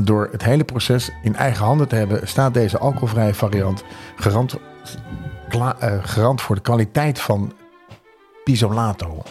[0.04, 3.84] Door het hele proces in eigen handen te hebben, staat deze alcoholvrije variant
[4.16, 4.56] garant,
[5.50, 7.54] kla- eh, garant voor de kwaliteit van
[8.43, 9.24] Pisolato.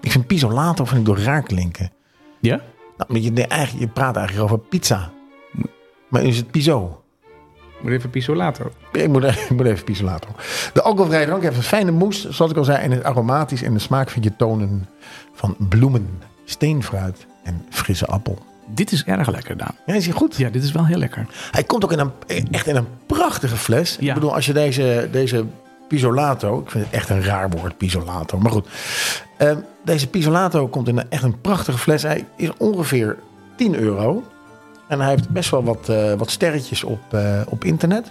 [0.00, 1.90] Ik vind Pisolato vind ik door raar klinken.
[2.40, 2.60] Ja?
[2.96, 5.10] Nou, je, nee, eigenlijk, je praat eigenlijk over pizza.
[6.08, 7.02] Maar is het Piso?
[7.82, 8.70] Moet even pisolato.
[8.92, 10.28] Ik moet, ik moet even Pisolato.
[10.72, 12.78] De alcoholvrije drank heeft een fijne moes, zoals ik al zei.
[12.78, 14.88] En het aromatisch en de smaak vind je tonen
[15.32, 18.38] van bloemen, steenfruit en frisse appel.
[18.74, 19.74] Dit is erg lekker, Daan.
[19.86, 20.36] Ja, is hij goed?
[20.36, 21.26] Ja, dit is wel heel lekker.
[21.50, 22.12] Hij komt ook in een,
[22.50, 23.96] echt in een prachtige fles.
[24.00, 24.08] Ja.
[24.08, 25.44] Ik bedoel, als je deze, deze
[25.88, 26.60] Pisolato...
[26.60, 28.38] Ik vind het echt een raar woord, Pisolato.
[28.38, 28.66] Maar goed.
[29.36, 32.02] Eh, deze Pisolato komt in een, echt een prachtige fles.
[32.02, 33.16] Hij is ongeveer
[33.56, 34.24] 10 euro.
[34.88, 38.10] En hij heeft best wel wat, eh, wat sterretjes op, eh, op internet.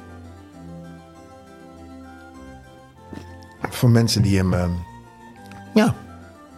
[3.70, 4.54] Voor mensen die hem...
[4.54, 4.70] eh,
[5.74, 5.96] ja.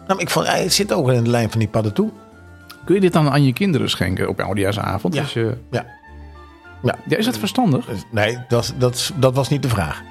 [0.06, 2.10] Nou, ik vond, hij zit ook in de lijn van die padden toe.
[2.84, 5.14] Kun je dit dan aan je kinderen schenken op oudejaarsavond?
[5.14, 5.24] Ja.
[5.34, 5.56] Je...
[5.70, 5.86] Ja.
[6.82, 6.94] Ja.
[7.06, 7.84] ja, is dat verstandig?
[7.86, 10.02] Dus, Nee, dat, dat, dat was niet de vraag.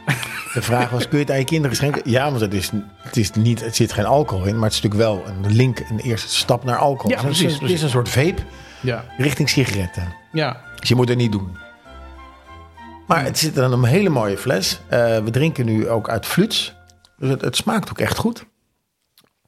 [0.53, 2.01] De vraag was, kun je het aan je kinderen schenken?
[2.11, 4.82] Ja, want het, is, het, is niet, het zit geen alcohol in, maar het is
[4.82, 7.11] natuurlijk wel een link, een eerste stap naar alcohol.
[7.11, 8.41] Ja, Het is- precies, Het is een soort vape
[8.82, 9.03] Ja.
[9.17, 10.13] richting sigaretten.
[10.32, 10.61] Ja.
[10.80, 11.57] Dus je moet het niet doen.
[13.07, 14.80] Maar het zit in een hele mooie fles.
[14.88, 16.76] Eh, we drinken nu ook uit fluts.
[17.17, 18.45] Dus het, het smaakt ook echt goed.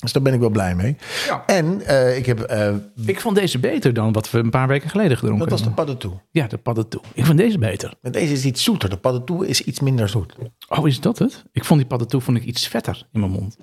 [0.03, 0.95] Dus daar ben ik wel blij mee.
[1.27, 1.43] Ja.
[1.45, 2.39] En eh, ik heb...
[2.39, 2.73] eh,
[3.05, 5.65] Ik vond deze beter dan wat we een paar weken geleden gedronken dat was de
[5.67, 5.85] hebben.
[5.85, 6.19] paddentoe.
[6.31, 7.01] Ja, de paddentoe.
[7.13, 7.93] Ik vond deze beter.
[8.01, 8.89] Maar deze is iets zoeter.
[8.89, 10.35] De paddentoe is iets minder zoet.
[10.69, 11.43] Oh, is dat het?
[11.51, 13.57] Ik vond die paddentoe vond ik iets vetter in mijn mond.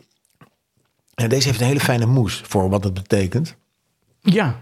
[1.15, 3.57] En deze heeft een hele fijne moes voor wat het betekent.
[4.21, 4.61] Ja.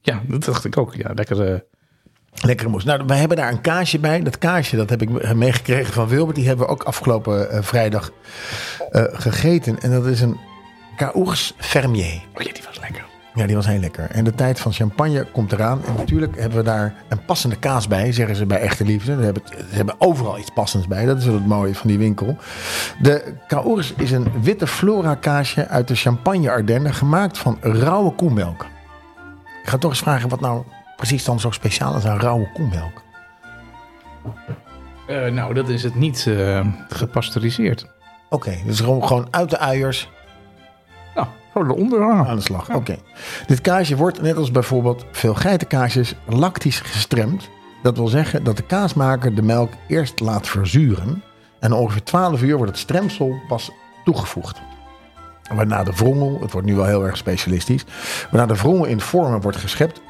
[0.00, 0.94] Ja, dat dacht ik ook.
[0.94, 1.52] Ja, lekker.
[1.52, 1.58] eh,
[2.44, 2.84] Lekkere moes.
[2.84, 4.22] Nou, we hebben daar een kaasje bij.
[4.22, 6.36] Dat kaasje, dat heb ik meegekregen van Wilbert.
[6.36, 8.10] Die hebben we ook afgelopen vrijdag
[9.12, 9.80] gegeten.
[9.80, 10.36] En dat is een
[11.02, 12.22] Caours Fermier.
[12.34, 13.04] Oh ja, die was lekker.
[13.34, 14.10] Ja, die was heel lekker.
[14.10, 15.84] En de tijd van champagne komt eraan.
[15.86, 19.14] En natuurlijk hebben we daar een passende kaas bij, zeggen ze bij Echte Liefde.
[19.14, 21.04] Ze hebben, ze hebben overal iets passends bij.
[21.04, 22.36] Dat is wel het mooie van die winkel.
[23.00, 28.66] De Caours is een witte flora kaasje uit de Champagne Ardennen, gemaakt van rauwe koemelk.
[29.62, 30.64] Ik ga toch eens vragen wat nou
[30.96, 33.02] precies dan zo speciaal is aan rauwe koemelk.
[35.06, 37.86] Eh, nou, dat is het niet eh, gepasteuriseerd.
[38.28, 40.08] Oké, dus gewoon, gewoon uit de uiers
[41.54, 42.00] Eronder.
[42.00, 42.28] ah.
[42.28, 42.74] aan de slag.
[42.74, 42.96] Oké.
[43.46, 47.48] Dit kaasje wordt, net als bijvoorbeeld veel geitenkaasjes, lactisch gestremd.
[47.82, 51.22] Dat wil zeggen dat de kaasmaker de melk eerst laat verzuren.
[51.60, 53.70] En ongeveer 12 uur wordt het stremsel pas
[54.04, 54.60] toegevoegd.
[55.54, 57.84] Waarna de wrongel, het wordt nu wel heel erg specialistisch,
[58.30, 60.00] waarna de wrongel in vormen wordt geschept.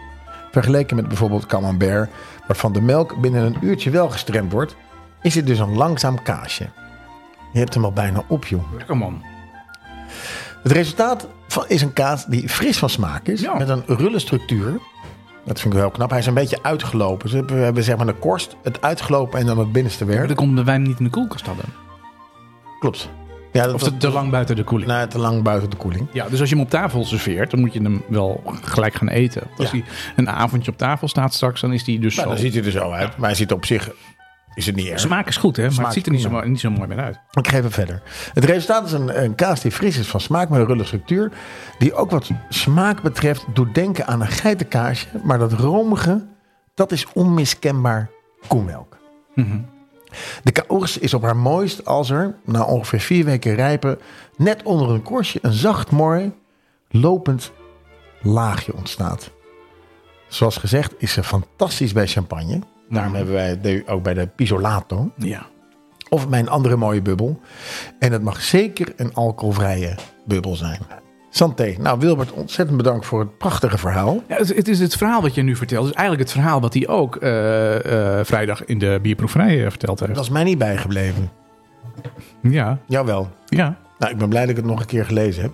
[0.50, 2.10] Vergeleken met bijvoorbeeld camembert,
[2.46, 4.76] waarvan de melk binnen een uurtje wel gestremd wordt,
[5.22, 6.68] is het dus een langzaam kaasje.
[7.52, 8.72] Je hebt hem al bijna op, joh.
[8.76, 9.22] Lekker man.
[10.62, 13.54] Het resultaat van, is een kaas die fris van smaak is, Ja.
[13.58, 14.78] met een rulle structuur.
[15.44, 16.10] Dat vind ik wel knap.
[16.10, 17.30] Hij is een beetje uitgelopen.
[17.30, 20.28] Dus we hebben zeg maar de korst, het uitgelopen en dan het binnenste werk.
[20.28, 21.64] Dat komt omdat wij hem niet in de koelkast hadden.
[22.80, 23.08] Klopt.
[23.52, 24.90] Ja, dat Of te, te lang buiten de koeling.
[24.90, 26.06] nou, te lang buiten de koeling.
[26.12, 29.08] Ja, dus als je hem op tafel serveert, dan moet je hem wel gelijk gaan
[29.08, 29.42] eten.
[29.56, 29.76] Als Ja.
[29.78, 29.84] hij
[30.16, 32.34] een avondje op tafel staat straks, dan is die dus Nou, zo.
[32.34, 33.16] dan ziet hij er zo uit.
[33.16, 33.90] Maar hij ziet op zich,
[34.54, 35.00] is het niet erg.
[35.00, 35.62] Smaak is goed, hè?
[35.62, 37.18] Maar Smaak het ziet er niet zo, mooi- niet zo mooi meer uit.
[37.32, 38.02] Ik geef het verder.
[38.34, 41.32] Het resultaat is een, een kaas die fris is van smaak met een rulle structuur.
[41.78, 45.06] Die ook wat smaak betreft doet denken aan een geitenkaasje.
[45.24, 46.26] Maar dat romige,
[46.74, 48.10] dat is onmiskenbaar
[48.46, 48.96] koemelk.
[50.42, 53.98] De kaours is op haar mooist als er, na ongeveer vier weken rijpen,
[54.36, 56.32] net onder een korstje een zacht mooi,
[56.90, 57.52] lopend
[58.22, 59.30] laagje ontstaat.
[60.28, 62.58] Zoals gezegd is ze fantastisch bij champagne.
[62.92, 65.12] Daarom hebben wij de, ook bij de Pisolato.
[65.16, 65.46] Ja.
[66.08, 67.40] Of mijn andere mooie bubbel.
[67.98, 70.78] En het mag zeker een alcoholvrije bubbel zijn.
[71.30, 71.74] Santé.
[71.78, 74.22] Nou, Wilbert, ontzettend bedankt voor het prachtige verhaal.
[74.28, 75.86] Ja, het, het is het verhaal wat je nu vertelt.
[75.86, 80.00] Dus eigenlijk het verhaal wat hij ook eh, eh, vrijdag in de bierproeverij eh, verteld
[80.00, 80.14] heeft.
[80.14, 81.30] Dat is mij niet bijgebleven.
[82.42, 83.28] Ja, Jawel.
[83.46, 83.76] ja.
[83.98, 85.52] Nou, ik ben blij dat ik het nog een keer gelezen heb.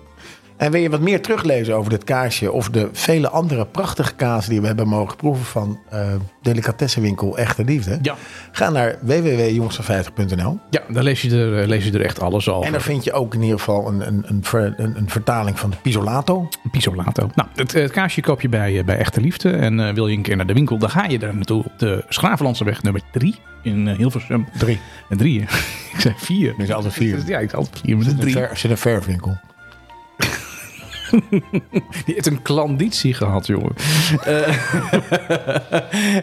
[0.59, 4.47] En wil je wat meer teruglezen over dit kaasje of de vele andere prachtige kaas
[4.47, 6.07] die we hebben mogen proeven van eh
[6.41, 7.99] delicatessenwinkel Echte Liefde?
[8.01, 8.15] Ja.
[8.51, 12.65] Ga naar www.jongste50.nl Ja, daar lees je er, eh, lees je er echt alles over.
[12.65, 15.59] en daar vind je ook in ieder geval een, een, een, ver- een, een vertaling
[15.59, 16.49] van de Pisolato.
[16.71, 17.29] Pisolato.
[17.35, 19.49] Nou, het, het kaasje koop je bij, eh, bij Echte Liefde.
[19.51, 21.71] En eh, wil je een keer naar de winkel, dan ga je daar naartoe op
[21.79, 24.47] de Schravenlandseweg nummer 3 in eh, Hilversum.
[24.57, 24.79] Drie.
[25.09, 25.45] En drie, hè?
[25.95, 26.53] ik zei vier.
[26.57, 27.17] Nu is altijd vier.
[27.27, 28.47] Ja, ik zei altijd vier, maar het is drie.
[28.53, 29.37] zit een verfwinkel.
[32.05, 33.71] Die heeft een klanditie gehad, jongen.
[34.23, 34.47] Eh,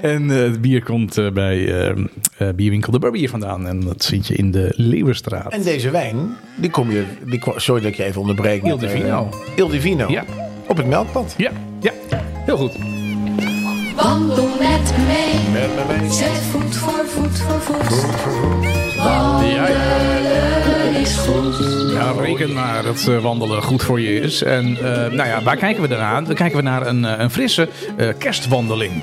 [0.13, 2.05] en eh, het bier komt eh, bij eh,
[2.39, 3.67] eh, bierwinkel De Barbier vandaan.
[3.67, 5.53] En dat vind je in de Leeuwenstraat.
[5.53, 8.63] En deze wijn, die kom je, die, sorry dat ik je even onderbreek.
[8.63, 9.29] Il met, Divino.
[9.57, 10.09] Il Divino.
[10.09, 10.25] Ja.
[10.67, 11.35] Op het melkpad.
[11.37, 11.93] Ja, ja,
[12.45, 12.73] heel goed.
[13.97, 15.61] Wandel met me mee.
[15.61, 16.13] Met me mee.
[16.13, 18.07] Zet voet voor voet voor voet.
[18.63, 19.05] Ja, ja.
[19.05, 20.66] Wandelen
[21.07, 21.93] is goed.
[21.93, 24.43] Ja, reken maar dat eh, wandelen goed voor je is.
[24.43, 26.25] En eh, nou ja, waar kijken we dan aan?
[26.25, 27.69] Dan kijken we naar een, eh, een frisse
[28.19, 29.03] kerstwandeling.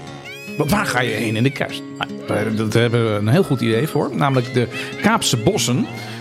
[0.58, 1.84] Want waar ga je heen in de kerst?
[1.98, 4.10] Nou, daar- dat hebben we een heel goed idee voor.
[4.16, 4.68] Namelijk de
[5.02, 5.78] Kaapse Bossen.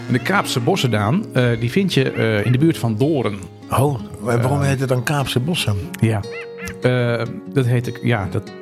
[0.06, 3.38] En de Kaapse Bossen, Daan, eh, die vind je eh, in de buurt van Doren.
[3.70, 5.76] Oh, waarom heet het dan Kaapse Bossen?
[6.00, 6.20] Ja.
[7.52, 8.42] Dat heet ik, ja, dat...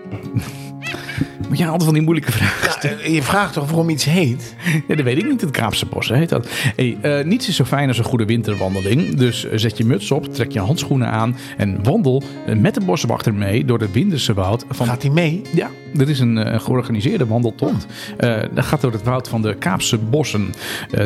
[1.48, 4.54] Moet je altijd van die moeilijke vragen Ja, eh, je vraagt toch waarom iets heet?
[4.88, 5.40] Ja, dat weet ik niet.
[5.40, 6.48] Het Kaapse Bossen heet dat.
[6.76, 9.14] Hey, eh, niets is zo fijn als een goede winterwandeling.
[9.14, 12.22] Dus eh, zet je muts op, trek je handschoenen aan en wandel
[12.56, 14.64] met de boswachter mee door het Winterse woud.
[14.68, 15.42] Van, Gaat hij mee?
[15.54, 17.86] ja, er is een georganiseerde wandeltocht.
[18.16, 20.54] Eh dat gaat door het woud van de Kaapse bossen.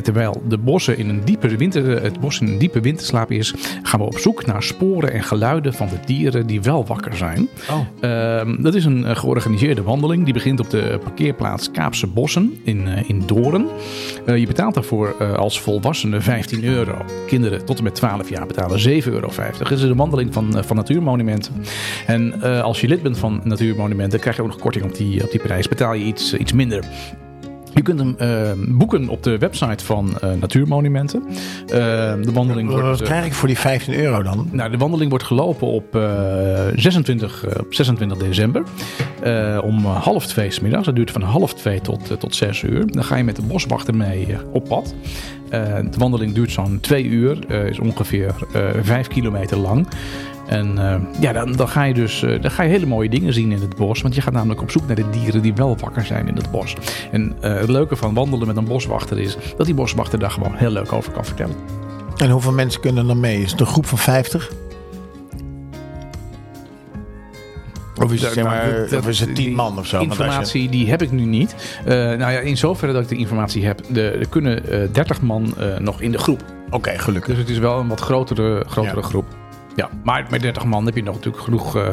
[0.03, 4.01] Terwijl de bossen in een diepe winter, het bos in een diepe winterslaap is, gaan
[4.01, 7.49] we op zoek naar sporen en geluiden van de dieren die wel wakker zijn.
[7.71, 7.79] Oh.
[8.01, 10.04] Ehm, dat is een georganiseerde wandeling.
[10.05, 13.67] Die begint op de parkeerplaats Kaapse Bossen in, eh, in Doorn.
[14.27, 17.05] Eh, je betaalt daarvoor eh, als volwassene 15 euro.
[17.27, 19.31] Kinderen tot en met 12 jaar betalen 7,50 euro.
[19.59, 21.53] Het is een wandeling van, van Natuurmonumenten.
[22.07, 25.31] En als je lid bent van Natuurmonumenten, krijg je ook nog korting op die, op
[25.31, 25.69] die prijs.
[25.69, 26.85] Betaal je iets, iets minder.
[27.75, 31.23] Je kunt hem eh, boeken op de website van eh, Natuurmonumenten.
[31.27, 31.75] Eh,
[32.23, 33.03] de wandeling Wat wordt...
[33.03, 34.49] krijg ik voor die 15 euro dan?
[34.51, 38.63] nou, de wandeling wordt gelopen op, eh, 26, eh, op 26 december.
[39.63, 40.87] om half twee 's middags.
[40.87, 42.87] Dat duurt van half twee tot, tot zes uur.
[42.93, 44.95] Dan ga je met de boswachter mee op pad.
[45.51, 47.53] De wandeling duurt zo'n twee uur.
[47.67, 48.35] is ongeveer
[48.83, 49.87] vijf kilometer lang.
[50.47, 53.33] En eh, ja, dan, dan, ga je dus eh, dan ga je hele mooie dingen
[53.33, 54.03] zien in het bos.
[54.03, 56.51] Want je gaat namelijk op zoek naar de dieren die wel wakker zijn in het
[56.51, 56.77] bos.
[57.13, 60.55] En eh, het leuke van wandelen met een boswachter is dat die boswachter daar gewoon
[60.55, 61.55] heel leuk over kan vertellen.
[62.17, 63.43] En hoeveel mensen kunnen er dan mee?
[63.43, 64.51] Is het een groep van 50?
[68.03, 69.99] Of is het, zeg maar, dat- of is het 10 man of zo?
[69.99, 71.79] Je- Informatie die heb ik nu niet.
[71.85, 75.21] Eh, nou ja, in zoverre dat ik de informatie heb, de, er kunnen eh 30
[75.23, 76.45] man nog in de groep.
[76.71, 77.31] Oké, gelukkig.
[77.31, 79.07] Dus het is wel een wat grotere, grotere Ja.
[79.07, 79.25] groep.
[79.77, 81.91] Ja, maar met 30 man heb je nog natuurlijk genoeg eh,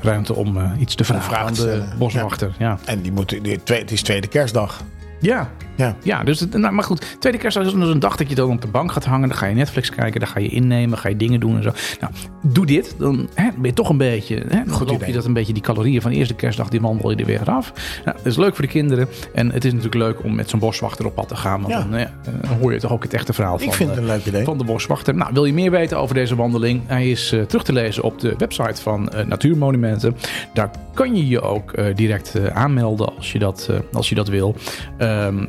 [0.00, 1.94] ruimte om eh, iets te vragen aan de stellen.
[1.98, 2.54] boswachter.
[2.58, 2.78] Ja.
[2.84, 4.82] En die moeten, die, het is tweede kerstdag.
[5.20, 5.50] Ja.
[5.82, 5.96] Ja.
[6.02, 8.50] Ja, dus het, nou, maar goed, tweede kerstdag is dus een dag dat je dan
[8.50, 9.28] op de bank gaat hangen.
[9.28, 11.70] Dan ga je Netflix kijken, dan ga je innemen, ga je dingen doen en zo.
[12.00, 12.12] Nou,
[12.42, 15.08] doe dit, dan hè, ben je toch een beetje, hè, dan Goed idee.
[15.08, 17.50] je dat een beetje, die calorieën van de eerste kerstdag, die wandel je er weer
[17.50, 17.72] af.
[18.04, 19.08] Nou, dat is leuk voor de kinderen.
[19.34, 21.60] En het is natuurlijk leuk om met zo'n boswachter op pad te gaan.
[21.60, 21.86] Want Ja.
[21.90, 22.10] dan, ja,
[22.40, 24.44] dan hoor je toch ook het echte verhaal van, Ik vind het een leuk idee.
[24.44, 25.14] van de boswachter.
[25.14, 26.82] Nou, wil je meer weten over deze wandeling?
[26.86, 30.16] Hij is eh, terug te lezen op de website van eh, Natuurmonumenten.
[30.54, 34.54] Daar kan je je ook eh, direct aanmelden als je dat, als je dat wil.
[34.98, 35.44] Ehm,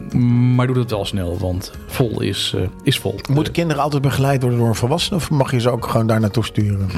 [0.55, 3.19] maar doe dat wel snel, want vol is, eh, is vol.
[3.29, 5.15] Moeten kinderen altijd begeleid worden door een volwassene?
[5.15, 6.87] Of mag je ze ook gewoon daar naartoe sturen?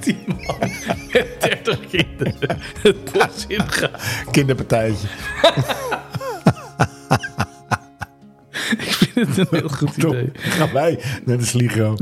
[0.00, 0.70] die man
[1.12, 4.02] met 30 kinderen het bos ingaat.
[4.30, 5.08] Kinderpartijtje.
[8.70, 10.30] Ik vind het een heel goed idee.
[10.34, 11.96] Gaan wij naar de Sligo.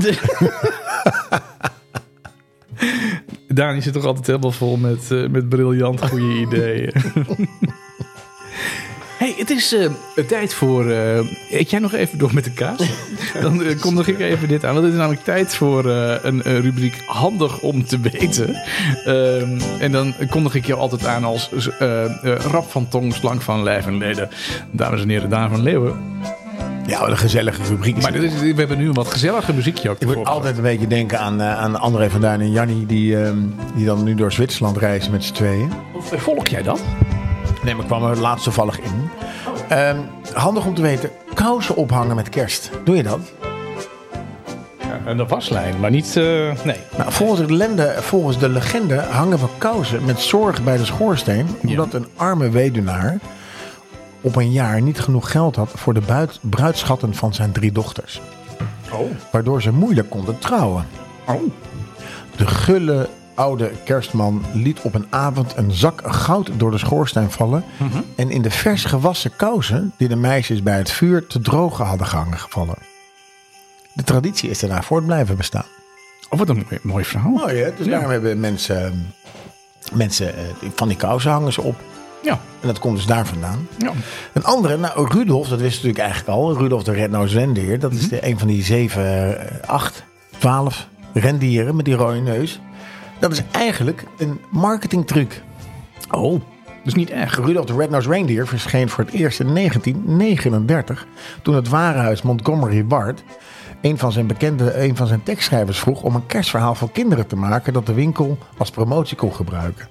[3.53, 6.91] Dani zit toch altijd helemaal vol met, eh, met briljant goede ideeën.
[9.17, 10.89] hey, het is eh, tijd voor...
[10.89, 11.17] eh,
[11.49, 12.89] eet jij nog even door met de kaas?
[13.41, 14.73] Dan kondig ik even dit aan.
[14.73, 18.55] Want het is namelijk tijd voor een rubriek handig om te weten.
[19.05, 21.49] Ehm, en dan kondig ik jou altijd aan als
[22.21, 24.29] rap van tong, slank van lijf en leden.
[24.71, 25.95] Dames en heren, Daan van Leeuwen.
[26.89, 27.97] Ja, wat een gezellige rubriek.
[27.97, 29.99] is Maar dit is, we hebben nu een wat gezelliger muziekje ook.
[29.99, 32.85] Ik moet altijd een beetje denken aan, eh, aan André van Duin en Jannie...
[32.85, 33.37] Die, ehm,
[33.75, 35.71] die dan nu door Zwitserland reizen met z'n tweeën.
[36.15, 36.81] Volg jij dat?
[37.63, 39.09] Nee, maar ik kwam er laatst toevallig in.
[39.69, 39.97] Ehm,
[40.33, 42.69] handig om te weten, kousen ophangen met kerst.
[42.83, 43.19] Doe je dat?
[44.79, 46.17] Ja, een waslijn, maar niet...
[46.17, 46.23] eh,
[46.63, 46.77] nee.
[46.97, 51.47] Nou, volgens, de legende, volgens de legende hangen we kousen met zorg bij de schoorsteen...
[51.67, 53.17] omdat een arme weduwnaar
[54.21, 55.71] op een jaar niet genoeg geld had...
[55.75, 58.21] voor de buit, bruidschatten van zijn drie dochters.
[58.91, 59.11] Oh.
[59.31, 60.87] Waardoor ze moeilijk konden trouwen.
[61.27, 61.41] Oh.
[62.35, 67.63] De gulle oude kerstman liet op een avond een zak goud door de schoorsteen vallen...
[68.15, 72.07] en in de vers gewassen kousen die de meisjes bij het vuur te drogen hadden
[72.07, 72.77] gehangen gevallen.
[73.93, 75.65] De traditie is daarna voort blijven bestaan.
[76.29, 77.31] Oh, wat een mooi, mooi verhaal.
[77.31, 77.75] Mooi hè?
[77.75, 79.13] Dus daarom hebben mensen,
[79.93, 80.43] mensen eh,
[80.75, 81.75] van die kousen hangen ze op.
[82.23, 82.39] Ja.
[82.61, 83.67] En dat komt dus daar vandaan.
[83.77, 83.91] ja.
[84.33, 86.57] Een andere, nou Rudolf, dat wist natuurlijk eigenlijk al.
[86.57, 87.79] Rudolf de Red-Nosed Rendier.
[87.79, 90.03] Dat is de, een van die zeven, eh, acht,
[90.37, 92.59] twaalf rendieren met die rode neus.
[93.19, 95.41] Dat is eigenlijk een marketingtruc.
[96.11, 96.41] Oh,
[96.83, 97.37] dus niet echt.
[97.37, 101.05] Rudolf de Red-Nosed Reindeer verscheen voor het eerst in 1939.
[101.41, 103.23] Toen het warenhuis Montgomery Ward
[103.81, 107.35] een van zijn bekende, een van zijn tekstschrijvers vroeg om een kerstverhaal voor kinderen te
[107.35, 109.87] maken dat de winkel als promotie kon gebruiken.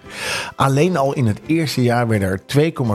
[0.56, 2.40] Alleen al in het eerste jaar werden er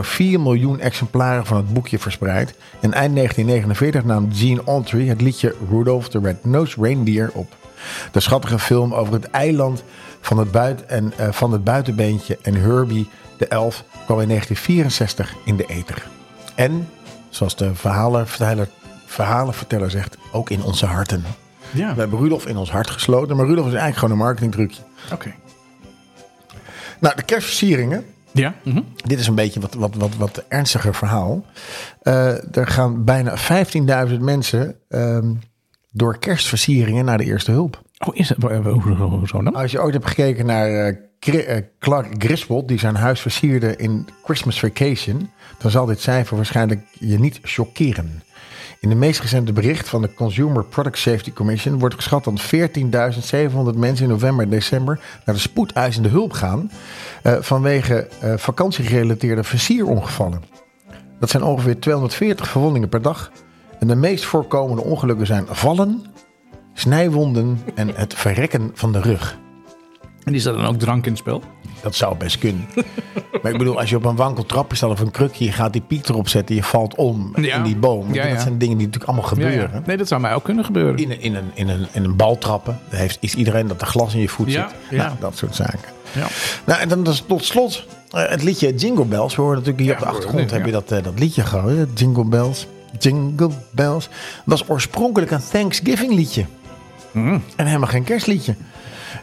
[0.04, 2.54] 2,4 miljoen exemplaren van het boekje verspreid.
[2.80, 7.56] En eind 1949 nam Gene Autry het liedje Rudolph the Red-Nosed Reindeer op.
[8.12, 9.84] De schattige film over het eiland
[10.20, 15.34] van het, buit en, eh, van het buitenbeentje en Herbie de elf kwam in 1964
[15.44, 16.06] in de ether.
[16.54, 16.88] En,
[17.28, 18.68] zoals de verhalenverteller,
[19.14, 21.24] verhalenverteller zegt, ook in onze harten.
[21.70, 24.82] Ja, We hebben Rudolf in ons hart gesloten, maar Rudolf is eigenlijk gewoon een marketingtrucje.
[25.12, 25.34] oké.
[27.00, 28.04] Nou, de kerstversieringen.
[28.32, 28.54] Ja?
[28.62, 28.80] mhm.
[28.96, 31.44] Dit is een beetje wat, wat, wat, wat ernstiger verhaal.
[32.02, 33.36] Eh, er gaan bijna
[34.08, 35.32] 15.000 mensen ehm,
[35.90, 37.82] door kerstversieringen naar de eerste hulp.
[38.06, 39.54] Oh, is hoe- hoe- zo dan?
[39.54, 44.08] Als je ooit hebt gekeken naar eh, eh, Clark Griswold, die zijn huis versierde in
[44.24, 48.22] Christmas Vacation, dan zal dit cijfer waarschijnlijk je niet chockeren.
[48.80, 53.78] In de meest recente bericht van de Consumer Product Safety Commission wordt geschat dat 14.700
[53.78, 56.70] mensen in november en december naar de spoedeisende hulp gaan
[57.22, 60.42] eh, vanwege eh, vakantiegerelateerde versierongevallen.
[61.20, 63.30] Dat zijn ongeveer 240 verwondingen per dag.
[63.78, 66.04] En de meest voorkomende ongelukken zijn vallen,
[66.72, 69.42] snijwonden en het verrekken van de rug.
[70.24, 71.42] En is dat dan ook drank in het spel?
[71.82, 72.68] Dat zou best kunnen.
[73.42, 75.72] maar ik bedoel, als je op een wankel trapje staat of een krukje, je gaat
[75.72, 77.56] die piek erop zetten, je valt om Ja.
[77.56, 78.14] in die boom.
[78.14, 79.82] Ja, dat zijn dingen die natuurlijk allemaal gebeuren.
[79.86, 80.96] Nee, dat zou mij ook kunnen gebeuren.
[80.98, 82.78] In, een, in, een, in, een, in een bal trappen.
[82.88, 84.74] Daar heeft, is iedereen dat er glas in je voet zit.
[84.90, 84.96] ja.
[84.96, 85.92] Nou, dat soort zaken.
[86.12, 86.26] Ja.
[86.64, 89.36] Nou, en dan dus tot slot eh, het liedje Jingle Bells.
[89.36, 91.98] We horen natuurlijk hier op de achtergrond heb je dat, eh, dat liedje gehoord.
[91.98, 92.66] Jingle Bells,
[92.98, 94.08] Jingle Bells.
[94.44, 96.44] Dat was oorspronkelijk een Thanksgiving liedje.
[97.10, 97.42] Mm.
[97.56, 98.54] En helemaal geen kerstliedje.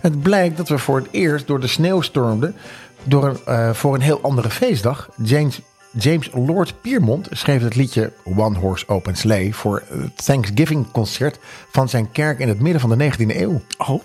[0.01, 2.55] Het blijkt dat we voor het eerst door de sneeuw stormden
[3.03, 5.09] door een, eh, voor een heel andere feestdag.
[5.23, 11.39] James, James Lord Piermont schreef het liedje One Horse Open Sleigh voor het Thanksgiving concert
[11.71, 13.61] van zijn kerk in het midden van de 19e eeuw.
[13.77, 14.01] Oh,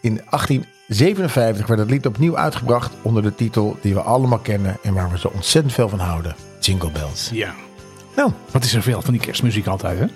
[0.00, 4.94] In 1857 werd het lied opnieuw uitgebracht onder de titel die we allemaal kennen en
[4.94, 6.34] waar we zo ontzettend veel van houden.
[6.60, 7.28] Jingle Bells.
[7.32, 7.54] ja.
[8.16, 10.06] Nou, Wat is er veel van die kerstmuziek altijd, hè?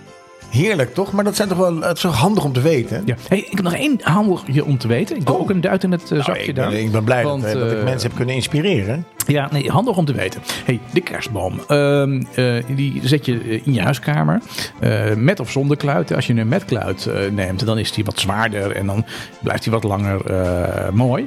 [0.54, 1.12] Heerlijk, toch?
[1.12, 3.02] Maar dat zijn toch wel het is toch handig om te weten.
[3.06, 3.14] Ja.
[3.28, 5.16] Hey, ik heb nog één handigje om te weten.
[5.16, 6.70] Ik doe ook een duit in het eh, Nou, zakje ik, daar.
[6.70, 9.04] ben, ik ben blij Want, dat, eh, dat ik eh, mensen heb kunnen inspireren.
[9.26, 10.40] Ja, nee, handig om te weten.
[10.64, 11.60] Hey, de kerstboom.
[11.68, 14.40] Ehm, eh, die zet je in je huiskamer.
[14.80, 16.14] eh, met of zonder kluit.
[16.14, 18.70] Als je een met kluit neemt, dan is die wat zwaarder.
[18.76, 19.04] En dan
[19.42, 20.20] blijft hij wat langer
[20.94, 21.26] mooi.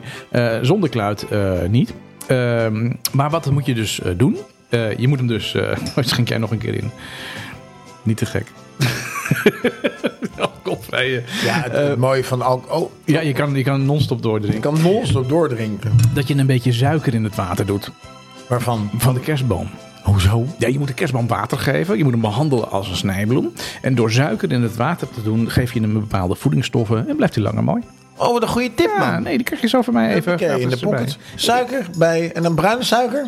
[0.61, 1.25] Zonder kluit
[1.69, 1.93] niet.
[2.27, 4.37] Ehm, maar wat moet je dus doen?
[4.97, 5.53] Je moet hem dus...
[5.53, 6.91] eh schenk jij nog een keer in.
[8.03, 8.45] Niet te gek.
[10.39, 11.23] Alcoholvrije.
[11.43, 12.81] Ja, het, Eh, mooie van alcohol.
[12.83, 14.61] Oh, Ja, je kan, je kan non-stop je doordrinken.
[14.61, 15.91] kan non-stop doordrinken.
[16.13, 17.91] Dat je een beetje suiker in het water doet.
[18.47, 18.89] Waarvan?
[18.97, 19.69] Van de kerstboom.
[20.03, 20.45] Hoezo?
[20.57, 21.97] Ja, je moet de kerstboom water geven.
[21.97, 23.53] Je moet hem behandelen als een snijbloem.
[23.81, 27.35] En door suiker in het water te doen, geef je hem bepaalde voedingsstoffen en blijft
[27.35, 27.81] hij langer mooi.
[28.17, 29.23] Oh, wat een goede tip, Ja, man.
[29.23, 30.33] nee, die krijg je zo van mij even.
[30.33, 30.89] Oké, in de erbij.
[30.89, 31.17] pocket.
[31.35, 33.27] Suiker bij, en dan bruine suiker?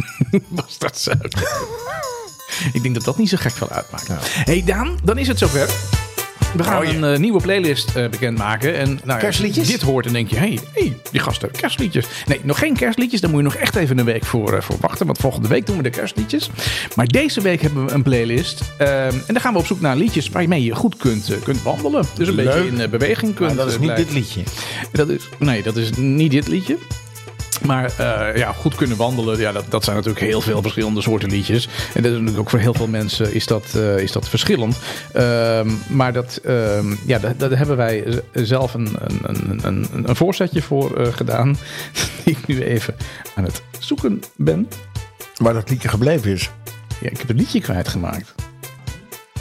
[0.48, 1.32] Was dat suiker?
[2.72, 4.08] Ik denk dat dat niet zo gek veel uitmaakt.
[4.44, 5.68] hey Daan, dan is het zover.
[6.56, 8.76] We gaan Oh, een eh, nieuwe playlist eh, bekendmaken.
[8.76, 9.66] En, nou, Kerstliedjes?
[9.68, 12.06] Dit hoort en denk je, hé, hey, hey, die gasten, kerstliedjes.
[12.26, 13.20] Nee, nog geen kerstliedjes.
[13.20, 15.06] Daar moet je nog echt even een week voor, eh, voor wachten.
[15.06, 16.50] Want volgende week doen we de kerstliedjes.
[16.94, 18.60] Maar deze week hebben we een playlist.
[18.78, 22.04] Ehm, en dan gaan we op zoek naar liedjes waarmee je goed kunt, kunt wandelen.
[22.14, 22.44] Dus een Leuk.
[22.66, 24.04] beetje in beweging kunt Maar dat is niet blijven.
[24.06, 24.42] dit liedje.
[24.92, 26.76] Dat is, nee, dat is niet dit liedje.
[27.62, 31.30] Maar eh, ja, goed kunnen wandelen, ja, dat, dat zijn natuurlijk heel veel verschillende soorten
[31.30, 31.68] liedjes.
[31.94, 34.76] En dat is natuurlijk ook voor heel veel mensen is dat, eh, is dat verschillend.
[35.12, 40.16] Ehm, maar dat, ehm, ja, daar, daar hebben wij zelf een, een, een, een, een
[40.16, 41.56] voorzetje voor eh, gedaan.
[42.24, 42.94] Die ik nu even
[43.34, 44.68] aan het zoeken ben.
[45.36, 46.50] Waar dat liedje gebleven is.
[47.00, 48.34] Ja, ik heb het liedje kwijtgemaakt.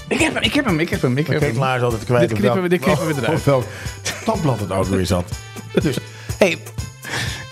[0.07, 1.17] Ik heb hem, ik heb hem, ik heb hem.
[1.17, 1.53] Ik heb hem.
[1.53, 2.29] Klaar is altijd kwijt.
[2.29, 3.37] Dit knippen we- dit knippen we eruit.
[3.39, 3.63] Op welk
[4.25, 5.25] tabblad het ook weer zat.
[5.81, 5.97] Dus,
[6.37, 6.57] hey,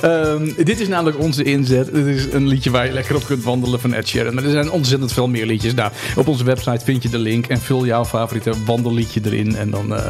[0.04, 1.86] Ehm, dit is namelijk onze inzet.
[1.86, 4.34] Het is een liedje waar je lekker op kunt wandelen van Ed Sheeran.
[4.34, 5.74] Maar er zijn ontzettend veel meer liedjes.
[5.74, 9.56] Nou, op onze website vind je de link en vul jouw favoriete wandelliedje erin.
[9.56, 10.06] En dan, eh,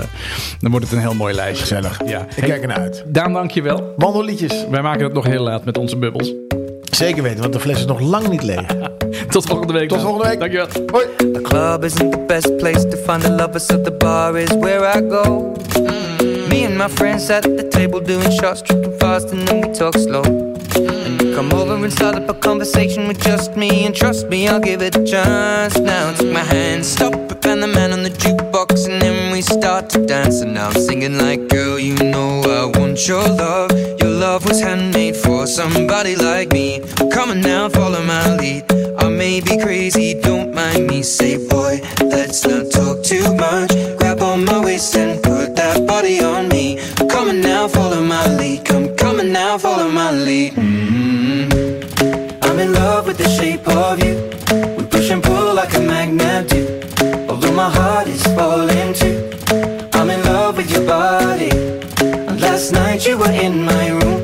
[0.59, 1.65] dan wordt het een heel mooi lijstje.
[1.65, 1.99] gezellig.
[2.05, 2.19] Ja.
[2.21, 3.03] Ik Hey, kijk ernaar uit.
[3.07, 3.93] Daan, dankjewel.
[3.97, 4.65] Wandelliedjes.
[4.69, 6.33] Wij maken het nog heel laat met onze bubbels.
[6.91, 8.65] Zeker weten, want de fles is nog lang niet leeg.
[9.29, 9.89] Tot volgende week.
[9.89, 10.39] Tot volgende week.
[10.39, 10.67] Dankjewel.
[10.91, 11.05] Hoi.
[11.17, 14.97] The club isn't the best place to find the lovers, so the bar is where
[14.97, 15.51] I go.
[16.53, 19.95] Me and my friends at the table doing shots, tripping fast, and then we talk
[19.95, 20.21] slow.
[20.21, 24.47] And you come over and start up a conversation with just me, and trust me,
[24.47, 25.79] I'll give it a chance.
[25.79, 29.41] Now take my hand, stop it, and the man on the jukebox, and then we
[29.41, 30.41] start to dance.
[30.41, 33.71] And now I'm singing like, girl, you know I want your love.
[33.99, 36.81] Your love was handmade for somebody like me.
[37.11, 38.71] Come on now, follow my lead.
[38.99, 41.01] I may be crazy, don't mind me.
[41.01, 43.71] Say, boy, let's not talk too much.
[43.97, 46.42] Grab on my waist and put that body on
[49.53, 50.53] now, follow my lead.
[50.53, 51.53] Mm.
[52.43, 54.15] I'm in love with the shape of you.
[54.77, 56.63] We push and pull like a magnet do.
[57.29, 59.17] Although my heart is falling too.
[59.93, 61.51] I'm in love with your body.
[62.27, 64.21] And last night you were in my room.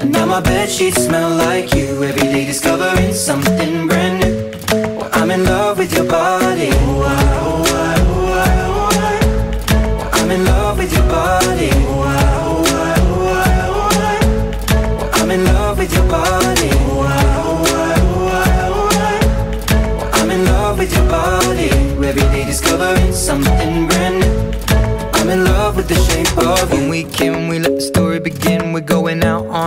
[0.00, 2.02] And now my bed sheets smell like you.
[2.02, 3.93] Every day discovering something brand